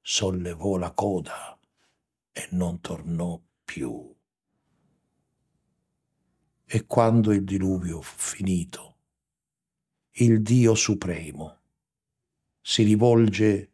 sollevò 0.00 0.76
la 0.76 0.92
coda 0.92 1.58
e 2.32 2.48
non 2.50 2.80
tornò 2.80 3.40
più. 3.64 4.12
E 6.66 6.86
quando 6.86 7.32
il 7.32 7.44
diluvio 7.44 8.00
fu 8.00 8.36
finito, 8.36 8.96
il 10.16 10.42
Dio 10.42 10.74
Supremo 10.74 11.58
si 12.60 12.82
rivolge 12.82 13.73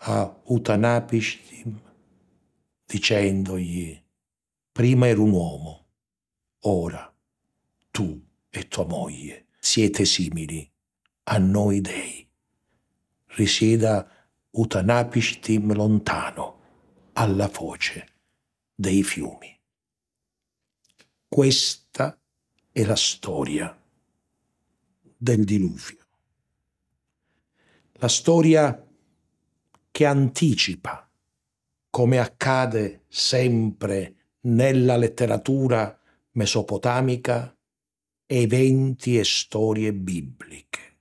a 0.00 0.40
Utanapishtim 0.44 1.80
dicendogli, 2.86 4.00
prima 4.72 5.08
ero 5.08 5.24
un 5.24 5.32
uomo, 5.32 5.86
ora 6.60 7.12
tu 7.90 8.20
e 8.48 8.68
tua 8.68 8.86
moglie 8.86 9.46
siete 9.58 10.04
simili 10.04 10.70
a 11.24 11.38
noi 11.38 11.80
dei. 11.80 12.26
Risieda 13.36 14.08
Utanapishtim 14.50 15.74
lontano, 15.74 16.60
alla 17.12 17.48
foce 17.48 18.06
dei 18.74 19.02
fiumi. 19.02 19.60
Questa 21.28 22.18
è 22.72 22.84
la 22.84 22.96
storia 22.96 23.78
del 25.16 25.44
diluvio. 25.44 26.06
La 27.94 28.08
storia 28.08 28.87
che 29.90 30.06
anticipa, 30.06 31.10
come 31.90 32.18
accade 32.18 33.04
sempre 33.08 34.14
nella 34.42 34.96
letteratura 34.96 35.98
mesopotamica, 36.32 37.56
eventi 38.26 39.18
e 39.18 39.24
storie 39.24 39.92
bibliche. 39.92 41.00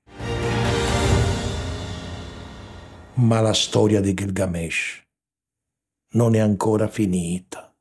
Ma 3.15 3.41
la 3.41 3.53
storia 3.53 3.99
di 3.99 4.13
Gilgamesh 4.13 5.03
non 6.09 6.35
è 6.35 6.39
ancora 6.39 6.87
finita, 6.87 7.75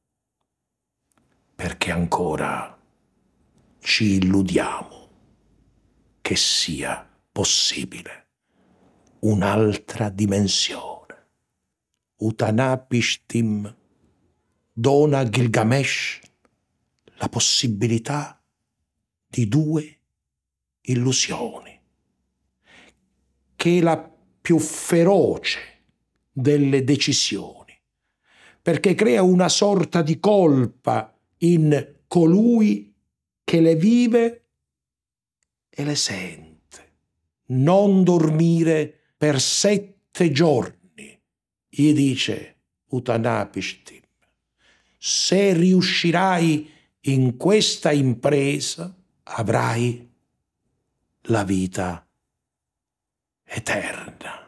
perché 1.55 1.91
ancora 1.91 2.77
ci 3.81 4.17
illudiamo 4.17 5.09
che 6.21 6.37
sia 6.37 7.09
possibile 7.31 8.27
un'altra 9.21 10.09
dimensione. 10.09 10.96
Utanapishtim 12.19 13.75
dona 14.73 15.19
a 15.19 15.29
Gilgamesh 15.29 16.21
la 17.19 17.29
possibilità 17.29 18.43
di 19.27 19.49
due 19.49 20.01
illusioni, 20.83 21.81
che 23.55 23.81
la 23.81 23.99
più 24.41 24.59
feroce 24.59 25.59
delle 26.31 26.85
decisioni, 26.85 27.79
perché 28.63 28.95
crea 28.95 29.23
una 29.23 29.49
sorta 29.49 30.03
di 30.03 30.19
colpa 30.21 31.15
in 31.39 31.97
colui 32.07 32.95
che 33.45 33.61
le 33.61 33.77
vive 33.77 34.45
e 35.69 35.85
le 35.85 35.95
sente. 35.95 36.55
Non 37.47 38.03
dormire 38.05 39.13
per 39.17 39.41
sette 39.41 40.31
giorni, 40.33 40.76
gli 41.69 41.93
dice 41.93 42.57
Utanapishtim. 42.89 44.03
Se 44.99 45.53
riuscirai 45.53 46.71
in 47.01 47.37
questa 47.37 47.93
impresa, 47.93 48.95
avrai 49.23 50.09
la 51.23 51.45
vita 51.45 52.07
eterna. 53.45 54.45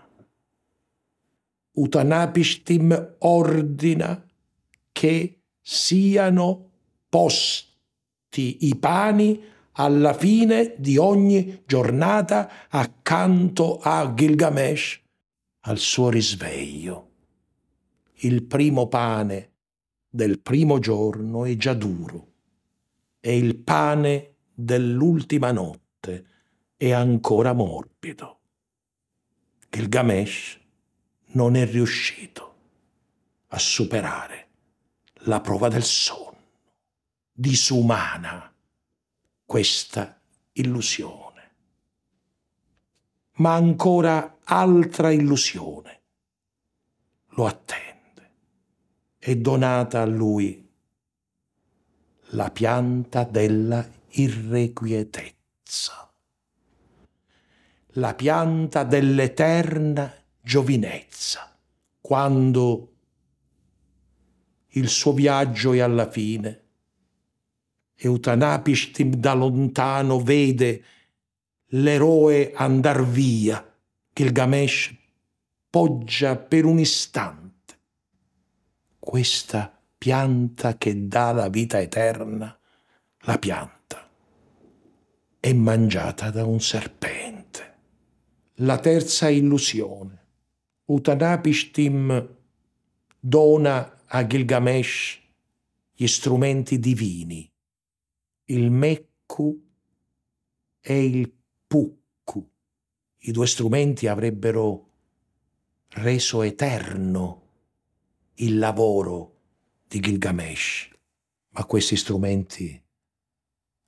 Utanapishtim 1.73 3.17
ordina 3.19 4.25
che 4.93 5.43
siano 5.61 6.71
posti 7.09 8.67
i 8.67 8.77
pani 8.77 9.41
alla 9.73 10.13
fine 10.13 10.75
di 10.79 10.97
ogni 10.97 11.63
giornata 11.67 12.69
accanto 12.69 13.79
a 13.79 14.13
Gilgamesh 14.13 15.01
al 15.61 15.79
suo 15.79 16.11
risveglio. 16.11 17.08
Il 18.21 18.45
primo 18.45 18.89
pane 18.89 19.53
del 20.09 20.41
primo 20.41 20.81
giorno 20.81 21.45
è 21.45 21.57
già 21.57 21.75
duro 21.75 22.33
e 23.21 23.37
il 23.37 23.57
pane 23.59 24.35
dell'ultima 24.53 25.53
notte 25.53 26.27
è 26.77 26.91
ancora 26.91 27.53
morbido. 27.53 28.41
Gilgamesh 29.71 30.59
non 31.27 31.55
è 31.55 31.65
riuscito 31.65 32.55
a 33.49 33.59
superare 33.59 34.49
la 35.27 35.41
prova 35.41 35.69
del 35.69 35.85
sonno. 35.85 36.27
Disumana 37.33 38.53
questa 39.45 40.21
illusione. 40.53 41.27
Ma 43.35 43.55
ancora 43.55 44.39
altra 44.43 45.13
illusione 45.13 46.01
lo 47.29 47.47
attende. 47.47 47.88
È 49.29 49.37
donata 49.37 50.01
a 50.01 50.07
lui 50.07 50.67
la 52.31 52.51
pianta 52.51 53.25
della 53.25 53.87
irrequietezza, 54.13 56.11
la 57.89 58.15
pianta 58.15 58.85
dell'eterna 58.85 60.11
giovinezza, 60.41 61.55
quando 62.01 62.93
il 64.69 64.89
suo 64.89 65.13
viaggio 65.13 65.75
è 65.75 65.81
alla 65.81 66.11
fine. 66.11 66.65
Eutanapishtim 67.97 69.13
da 69.13 69.35
lontano 69.35 70.23
vede 70.23 70.83
l'eroe 71.67 72.53
andar 72.55 73.07
via. 73.07 73.63
Gilgamesh 74.11 74.97
poggia 75.69 76.35
per 76.35 76.65
un 76.65 76.79
istante 76.79 77.48
questa 79.09 79.75
pianta 79.97 80.77
che 80.77 81.09
dà 81.09 81.33
la 81.33 81.49
vita 81.49 81.81
eterna, 81.81 82.55
la 83.21 83.39
pianta 83.39 84.07
è 85.41 85.51
mangiata 85.55 86.31
da 86.31 86.45
un 86.45 86.61
serpente. 86.61 87.77
La 88.57 88.79
terza 88.79 89.31
illusione. 89.31 90.27
Utanapishtim 90.85 92.37
dona 93.19 94.03
a 94.05 94.27
Gilgamesh 94.27 95.21
gli 95.95 96.07
strumenti 96.07 96.79
divini, 96.79 97.51
il 98.45 98.71
Mekku 98.71 99.69
e 100.83 101.05
il 101.07 101.33
Pukku. 101.67 102.51
I 103.21 103.31
due 103.33 103.47
strumenti 103.47 104.07
avrebbero 104.07 104.91
reso 105.93 106.43
eterno 106.43 107.47
il 108.41 108.59
lavoro 108.59 109.37
di 109.87 110.01
Gilgamesh, 110.01 110.91
ma 111.51 111.65
questi 111.65 111.97
strumenti 111.97 112.81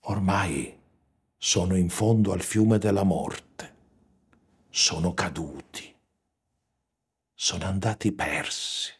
ormai 0.04 0.76
sono 1.36 1.76
in 1.76 1.88
fondo 1.88 2.32
al 2.32 2.42
fiume 2.42 2.78
della 2.78 3.04
morte, 3.04 3.74
sono 4.68 5.14
caduti, 5.14 5.94
sono 7.32 7.64
andati 7.64 8.12
persi. 8.12 8.92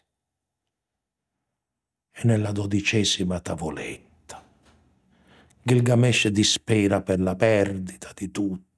E 2.13 2.25
nella 2.25 2.53
dodicesima 2.53 3.41
tavoletta 3.41 4.11
Gilgamesh 5.63 6.29
dispera 6.29 7.03
per 7.03 7.21
la 7.21 7.35
perdita 7.35 8.13
di 8.15 8.31
tutto 8.31 8.70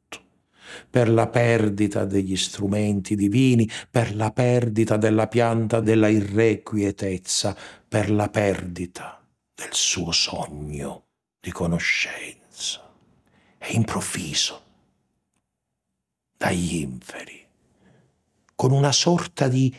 per 0.89 1.09
la 1.09 1.29
perdita 1.29 2.05
degli 2.05 2.37
strumenti 2.37 3.14
divini, 3.14 3.68
per 3.91 4.14
la 4.14 4.31
perdita 4.31 4.97
della 4.97 5.27
pianta 5.29 5.81
della 5.81 6.09
irrequietezza, 6.09 7.57
per 7.89 8.11
la 8.11 8.29
perdita 8.29 9.25
del 9.55 9.73
suo 9.73 10.12
sogno 10.12 11.07
di 11.41 11.51
conoscenza. 11.51 12.41
E 13.59 13.75
improvviso, 13.75 14.62
dagli 16.37 16.77
inferi, 16.77 17.47
con 18.57 18.73
una 18.73 18.91
sorta 18.91 19.47
di 19.47 19.73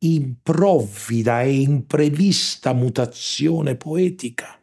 improvvida 0.00 1.42
e 1.42 1.60
imprevista 1.60 2.72
mutazione 2.72 3.74
poetica, 3.74 4.56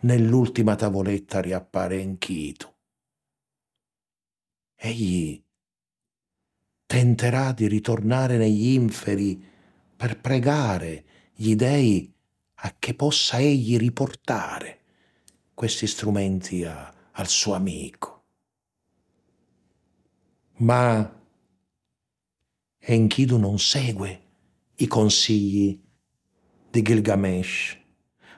nell'ultima 0.00 0.74
tavoletta 0.74 1.40
riappare 1.40 2.00
Enkidu 2.00 2.71
egli 4.84 5.40
tenterà 6.86 7.52
di 7.52 7.68
ritornare 7.68 8.36
negli 8.36 8.72
inferi 8.72 9.42
per 9.96 10.20
pregare 10.20 11.04
gli 11.34 11.54
dei 11.54 12.12
a 12.54 12.74
che 12.78 12.94
possa 12.94 13.38
egli 13.38 13.78
riportare 13.78 14.80
questi 15.54 15.86
strumenti 15.86 16.64
a, 16.64 16.92
al 17.12 17.28
suo 17.28 17.54
amico. 17.54 18.24
Ma 20.58 21.20
Enkidu 22.78 23.38
non 23.38 23.58
segue 23.58 24.20
i 24.76 24.86
consigli 24.88 25.80
di 26.70 26.82
Gilgamesh. 26.82 27.78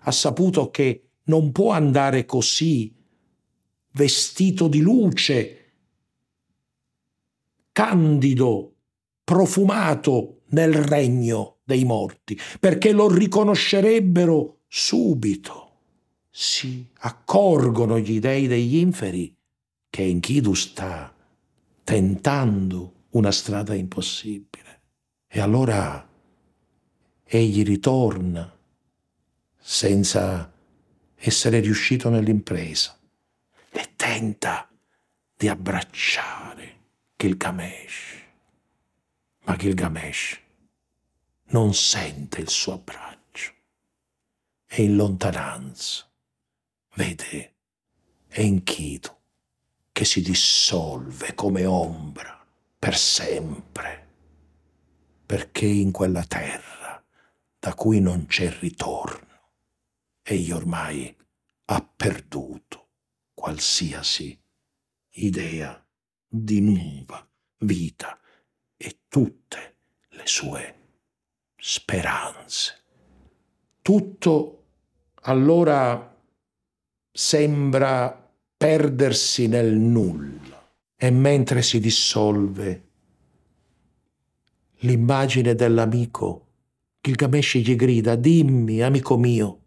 Ha 0.02 0.10
saputo 0.10 0.70
che 0.70 1.08
non 1.24 1.52
può 1.52 1.72
andare 1.72 2.26
così, 2.26 2.94
vestito 3.92 4.68
di 4.68 4.80
luce, 4.80 5.63
candido, 7.74 8.76
profumato 9.24 10.42
nel 10.50 10.72
regno 10.74 11.56
dei 11.64 11.84
morti, 11.84 12.38
perché 12.60 12.92
lo 12.92 13.12
riconoscerebbero 13.12 14.60
subito. 14.68 15.72
Si 16.30 16.86
accorgono 17.00 17.98
gli 17.98 18.20
dei 18.20 18.46
degli 18.46 18.76
inferi 18.76 19.36
che 19.90 20.04
Enkidu 20.04 20.54
sta 20.54 21.12
tentando 21.82 23.06
una 23.10 23.32
strada 23.32 23.74
impossibile. 23.74 24.82
E 25.26 25.40
allora 25.40 26.08
egli 27.24 27.64
ritorna 27.64 28.56
senza 29.58 30.52
essere 31.16 31.58
riuscito 31.58 32.08
nell'impresa 32.08 32.96
e 33.70 33.92
tenta 33.96 34.68
di 35.36 35.48
abbracciare 35.48 36.82
Gilgamesh. 37.16 38.22
Ma 39.44 39.56
Gilgamesh 39.56 40.40
non 41.46 41.72
sente 41.74 42.40
il 42.40 42.48
suo 42.48 42.74
abbraccio. 42.74 43.52
È 44.64 44.80
in 44.80 44.96
lontananza. 44.96 46.10
Vede 46.94 47.54
Enkidu 48.28 49.16
che 49.92 50.04
si 50.04 50.20
dissolve 50.22 51.34
come 51.34 51.64
ombra 51.64 52.44
per 52.78 52.96
sempre, 52.96 54.08
perché 55.24 55.66
in 55.66 55.92
quella 55.92 56.24
terra 56.24 57.02
da 57.58 57.74
cui 57.74 58.00
non 58.00 58.26
c'è 58.26 58.50
ritorno, 58.58 59.52
egli 60.22 60.50
ormai 60.50 61.16
ha 61.66 61.82
perduto 61.82 62.88
qualsiasi 63.32 64.38
idea 65.10 65.83
di 66.36 66.60
nuova 66.60 67.24
vita 67.58 68.18
e 68.76 69.02
tutte 69.08 69.76
le 70.08 70.22
sue 70.24 70.74
speranze. 71.56 72.82
Tutto 73.80 74.64
allora 75.22 76.12
sembra 77.12 78.32
perdersi 78.56 79.46
nel 79.46 79.74
nulla 79.74 80.72
e 80.96 81.10
mentre 81.10 81.62
si 81.62 81.78
dissolve 81.78 82.88
l'immagine 84.78 85.54
dell'amico, 85.54 86.46
Gilgamesh 87.00 87.58
gli 87.58 87.76
grida, 87.76 88.16
dimmi, 88.16 88.82
amico 88.82 89.16
mio, 89.16 89.60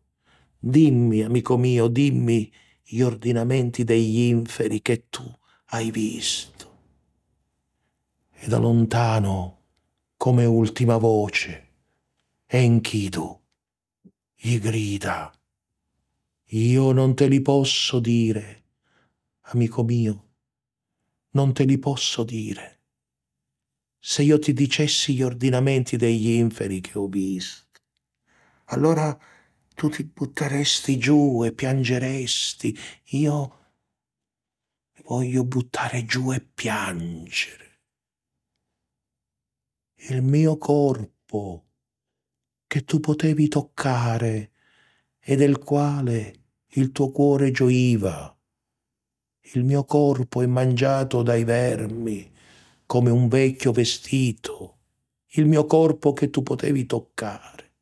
dimmi, 0.59 1.22
amico 1.22 1.57
mio, 1.57 1.88
dimmi 1.88 2.51
gli 2.84 3.01
ordinamenti 3.01 3.86
degli 3.86 4.20
inferi 4.20 4.82
che 4.82 5.05
tu 5.09 5.24
hai 5.68 5.91
visto. 5.91 6.57
E 8.39 8.47
da 8.47 8.57
lontano, 8.57 9.63
come 10.15 10.45
ultima 10.45 10.97
voce, 10.97 11.65
Enkidu 12.45 13.41
gli 14.35 14.59
grida, 14.59 15.33
io 16.51 16.91
non 16.91 17.15
te 17.15 17.27
li 17.27 17.41
posso 17.41 17.99
dire, 17.99 18.63
amico 19.41 19.83
mio, 19.83 20.25
non 21.31 21.51
te 21.53 21.65
li 21.65 21.77
posso 21.77 22.23
dire. 22.23 22.81
Se 23.99 24.21
io 24.21 24.39
ti 24.39 24.53
dicessi 24.53 25.15
gli 25.15 25.23
ordinamenti 25.23 25.97
degli 25.97 26.29
inferi 26.29 26.79
che 26.79 26.97
ho 26.97 27.07
visto, 27.07 27.81
allora 28.65 29.17
tu 29.75 29.89
ti 29.89 30.03
butteresti 30.03 30.97
giù 30.97 31.43
e 31.43 31.51
piangeresti. 31.51 32.77
Io 33.11 33.57
voglio 35.03 35.43
buttare 35.43 36.05
giù 36.05 36.31
e 36.31 36.39
piangere. 36.41 37.66
Il 40.02 40.22
mio 40.22 40.58
corpo 40.60 41.66
che 42.68 42.84
tu 42.84 43.00
potevi 43.00 43.48
toccare 43.48 44.52
e 45.20 45.36
del 45.36 45.58
quale 45.58 46.36
il 46.74 46.91
tuo 46.91 47.10
cuore 47.10 47.50
gioiva. 47.50 48.38
Il 49.54 49.64
mio 49.64 49.86
corpo 49.86 50.43
è 50.43 50.45
mangiato 50.45 51.24
dai 51.24 51.43
vermi 51.43 52.32
come 52.86 53.10
un 53.10 53.28
vecchio 53.28 53.72
vestito, 53.72 54.78
il 55.32 55.48
mio 55.48 55.66
corpo 55.66 56.14
che 56.14 56.30
tu 56.30 56.43
potevi 56.43 56.86
toccare 56.86 57.74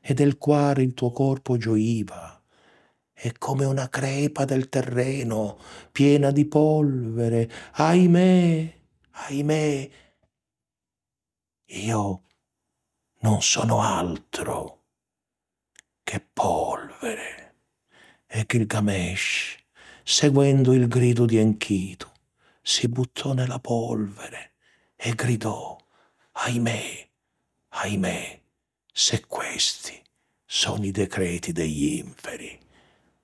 e 0.00 0.12
del 0.12 0.36
quale 0.36 0.82
il 0.82 0.92
tuo 0.92 1.10
corpo 1.10 1.56
gioiva. 1.56 2.38
È 3.10 3.32
come 3.32 3.64
una 3.64 3.88
crepa 3.88 4.44
del 4.44 4.68
terreno 4.68 5.58
piena 5.90 6.30
di 6.30 6.44
polvere. 6.44 7.50
Ahimè, 7.72 8.74
ahimè, 9.10 9.90
io 11.70 12.22
non 13.20 13.42
sono 13.42 13.80
altro 13.80 14.84
che 16.02 16.20
polvere. 16.20 17.54
E 18.26 18.44
Gilgamesh, 18.46 19.56
seguendo 20.04 20.72
il 20.72 20.86
grido 20.86 21.24
di 21.24 21.38
Enkidu, 21.38 22.06
si 22.62 22.88
buttò 22.88 23.32
nella 23.32 23.58
polvere 23.58 24.52
e 24.94 25.14
gridò, 25.14 25.76
ahimè, 26.32 27.08
ahimè, 27.68 28.40
se 28.92 29.26
questi 29.26 30.00
sono 30.44 30.84
i 30.84 30.90
decreti 30.90 31.52
degli 31.52 31.98
inferi, 31.98 32.58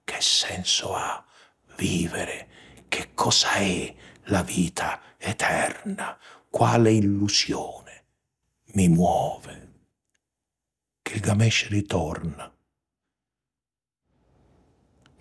che 0.05 0.21
senso 0.21 0.95
ha 0.95 1.25
vivere? 1.77 2.49
Che 2.89 3.11
cosa 3.15 3.53
è 3.53 3.95
la 4.25 4.43
vita 4.43 5.01
eterna? 5.17 6.19
Quale 6.51 6.93
illusione 6.93 7.82
mi 8.75 8.89
muove? 8.89 9.71
Gilgamesh 11.03 11.69
ritorna 11.69 12.51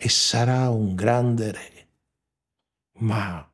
e 0.03 0.09
sarà 0.09 0.69
un 0.69 0.95
grande 0.95 1.51
re. 1.51 1.87
Ma 3.01 3.47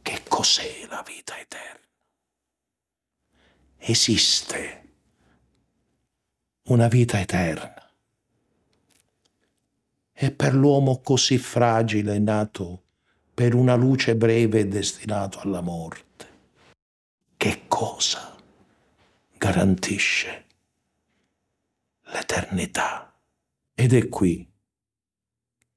che 0.00 0.22
cos'è 0.28 0.86
la 0.88 1.02
vita 1.06 1.38
eterna? 1.38 1.86
Esiste 3.76 4.82
una 6.64 6.88
vita 6.88 7.20
eterna. 7.20 7.90
E 10.12 10.30
per 10.30 10.54
l'uomo 10.54 11.00
così 11.00 11.36
fragile 11.36 12.18
nato 12.18 12.84
per 13.34 13.54
una 13.54 13.74
luce 13.74 14.14
breve 14.14 14.68
destinato 14.68 15.40
alla 15.40 15.60
morte, 15.60 16.11
che 17.42 17.64
cosa? 17.66 18.38
garantisce 19.36 20.46
l'eternità. 22.02 23.12
Ed 23.74 23.94
è 23.94 24.08
qui 24.08 24.48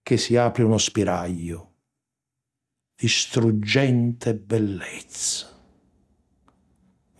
che 0.04 0.18
si 0.18 0.36
apre 0.36 0.62
uno 0.62 0.78
spiraglio 0.78 1.74
di 2.96 3.08
struggente 3.08 4.36
bellezza, 4.36 5.60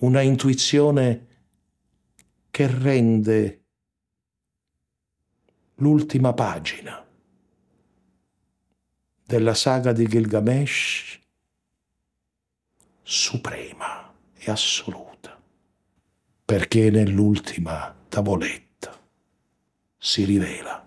una 0.02 0.22
intuizione 0.22 1.28
che 2.52 2.68
rende 2.68 3.66
l'ultima 5.78 6.36
pagina 6.36 7.04
della 9.26 9.56
saga 9.56 9.92
di 9.92 10.06
Gilgamesh 10.06 11.20
suprema 13.02 14.05
e 14.46 14.52
assoluta 14.52 15.42
perché 16.46 16.92
nell'ultima 16.92 17.96
tavoletta 18.08 18.96
si 19.98 20.24
rivela 20.24 20.86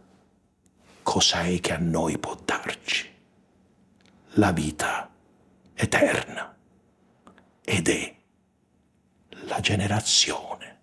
cosa 1.02 1.42
è 1.42 1.58
che 1.58 1.72
a 1.72 1.78
noi 1.78 2.18
può 2.18 2.36
darci 2.36 3.12
la 4.34 4.52
vita 4.52 5.10
eterna 5.74 6.56
ed 7.64 7.88
è 7.88 8.16
la 9.46 9.58
generazione. 9.60 10.80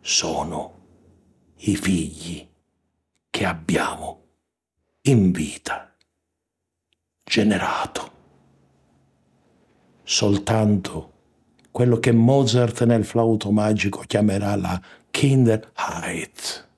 Sono 0.00 0.86
i 1.56 1.74
figli 1.74 2.48
che 3.28 3.44
abbiamo 3.44 4.26
in 5.02 5.32
vita 5.32 5.94
generato. 7.24 8.12
Soltanto 10.04 11.17
quello 11.70 11.98
che 11.98 12.12
Mozart 12.12 12.84
nel 12.84 13.04
flauto 13.04 13.50
magico 13.50 14.00
chiamerà 14.06 14.56
la 14.56 14.80
Kinderheit. 15.10 16.68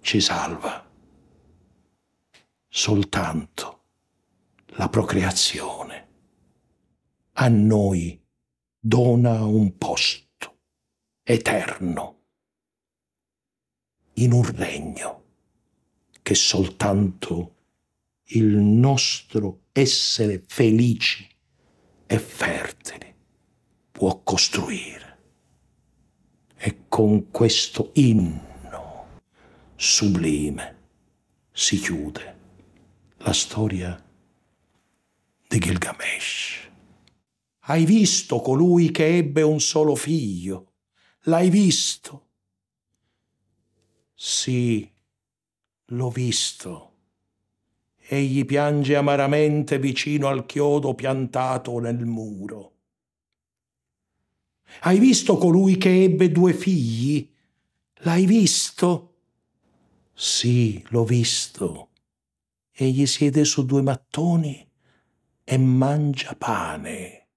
Ci 0.00 0.20
salva 0.20 0.86
soltanto 2.68 3.82
la 4.76 4.88
procreazione. 4.88 6.06
A 7.32 7.48
noi 7.48 8.20
dona 8.78 9.44
un 9.44 9.76
posto 9.76 10.58
eterno 11.22 12.16
in 14.14 14.32
un 14.32 14.44
regno 14.54 15.24
che 16.22 16.34
soltanto 16.34 17.54
il 18.30 18.46
nostro 18.46 19.66
essere 19.72 20.42
felici 20.46 21.26
e 22.06 22.18
fertili 22.18 23.07
può 23.98 24.20
costruire. 24.22 25.18
E 26.56 26.84
con 26.86 27.32
questo 27.32 27.90
inno 27.94 29.06
sublime 29.74 30.76
si 31.50 31.80
chiude 31.80 32.38
la 33.16 33.32
storia 33.32 34.00
di 35.48 35.58
Gilgamesh. 35.58 36.70
Hai 37.62 37.84
visto 37.84 38.40
colui 38.40 38.92
che 38.92 39.16
ebbe 39.16 39.42
un 39.42 39.58
solo 39.58 39.96
figlio? 39.96 40.74
L'hai 41.22 41.50
visto? 41.50 42.28
Sì, 44.14 44.88
l'ho 45.86 46.10
visto. 46.10 46.92
Egli 47.96 48.44
piange 48.44 48.94
amaramente 48.94 49.80
vicino 49.80 50.28
al 50.28 50.46
chiodo 50.46 50.94
piantato 50.94 51.80
nel 51.80 52.06
muro. 52.06 52.77
Hai 54.80 54.98
visto 54.98 55.36
colui 55.36 55.76
che 55.76 56.02
ebbe 56.04 56.30
due 56.30 56.52
figli? 56.52 57.28
L'hai 58.02 58.26
visto? 58.26 59.14
Sì, 60.12 60.84
l'ho 60.88 61.04
visto. 61.04 61.90
Egli 62.72 63.06
siede 63.06 63.44
su 63.44 63.64
due 63.64 63.82
mattoni 63.82 64.68
e 65.44 65.58
mangia 65.58 66.34
pane. 66.36 67.28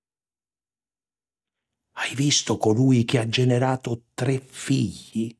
Hai 1.93 2.15
visto 2.15 2.57
colui 2.57 3.05
che 3.05 3.19
ha 3.19 3.27
generato 3.27 4.05
tre 4.13 4.39
figli? 4.39 5.35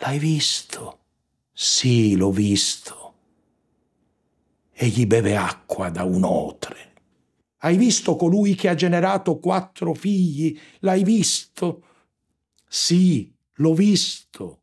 L'hai 0.00 0.18
visto? 0.18 0.98
Sì, 1.52 2.16
l'ho 2.16 2.30
visto. 2.30 3.14
Egli 4.72 5.06
beve 5.06 5.36
acqua 5.36 5.90
da 5.90 6.04
un 6.04 6.24
otre. 6.24 6.89
Hai 7.62 7.76
visto 7.76 8.16
colui 8.16 8.54
che 8.54 8.68
ha 8.68 8.74
generato 8.74 9.38
quattro 9.38 9.92
figli? 9.92 10.58
L'hai 10.80 11.04
visto? 11.04 11.82
Sì, 12.66 13.30
l'ho 13.56 13.74
visto. 13.74 14.62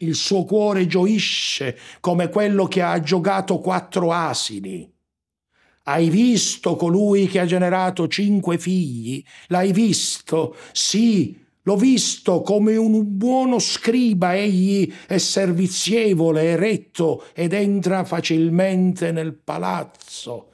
Il 0.00 0.14
suo 0.14 0.44
cuore 0.44 0.86
gioisce 0.86 1.78
come 2.00 2.28
quello 2.28 2.66
che 2.66 2.82
ha 2.82 3.00
giocato 3.00 3.58
quattro 3.58 4.12
asini. 4.12 4.90
Hai 5.84 6.10
visto 6.10 6.76
colui 6.76 7.26
che 7.26 7.40
ha 7.40 7.46
generato 7.46 8.06
cinque 8.06 8.58
figli? 8.58 9.24
L'hai 9.46 9.72
visto? 9.72 10.56
Sì, 10.72 11.46
L'ho 11.62 11.76
visto 11.76 12.40
come 12.40 12.76
un 12.76 13.18
buono 13.18 13.58
scriba, 13.58 14.34
egli 14.34 14.90
è 15.06 15.18
servizievole, 15.18 16.44
eretto 16.44 17.26
ed 17.34 17.52
entra 17.52 18.04
facilmente 18.04 19.12
nel 19.12 19.34
palazzo. 19.34 20.47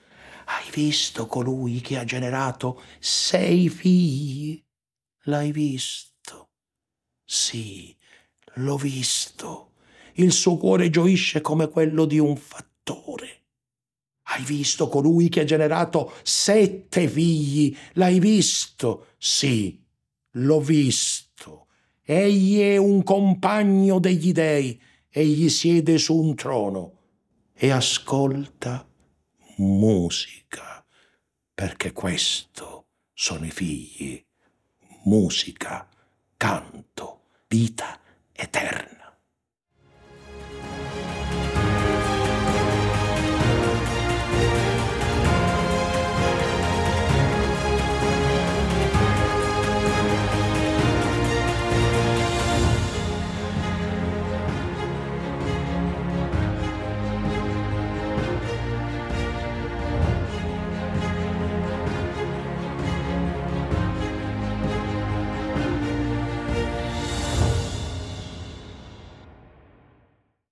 Hai 0.46 0.70
visto 0.72 1.26
colui 1.26 1.80
che 1.80 1.98
ha 1.98 2.04
generato 2.04 2.82
sei 2.98 3.68
figli? 3.68 4.62
L'hai 5.24 5.52
visto? 5.52 6.50
Sì, 7.24 7.96
l'ho 8.54 8.76
visto. 8.76 9.72
Il 10.14 10.32
suo 10.32 10.56
cuore 10.56 10.90
gioisce 10.90 11.40
come 11.40 11.68
quello 11.68 12.04
di 12.04 12.18
un 12.18 12.36
fattore. 12.36 13.42
Hai 14.24 14.42
visto 14.44 14.88
colui 14.88 15.28
che 15.28 15.40
ha 15.40 15.44
generato 15.44 16.12
sette 16.22 17.08
figli? 17.08 17.76
L'hai 17.94 18.18
visto? 18.18 19.08
Sì, 19.18 19.82
l'ho 20.32 20.60
visto. 20.60 21.66
Egli 22.02 22.60
è 22.60 22.76
un 22.76 23.02
compagno 23.02 23.98
degli 23.98 24.32
dei, 24.32 24.80
egli 25.08 25.48
siede 25.48 25.96
su 25.96 26.16
un 26.16 26.34
trono 26.34 26.98
e 27.54 27.70
ascolta 27.70 28.86
musica, 29.56 30.84
perché 31.54 31.92
questo 31.92 32.86
sono 33.12 33.44
i 33.46 33.50
figli, 33.50 34.24
musica, 35.04 35.88
canto, 36.36 37.30
vita 37.48 38.00
eterna. 38.32 38.93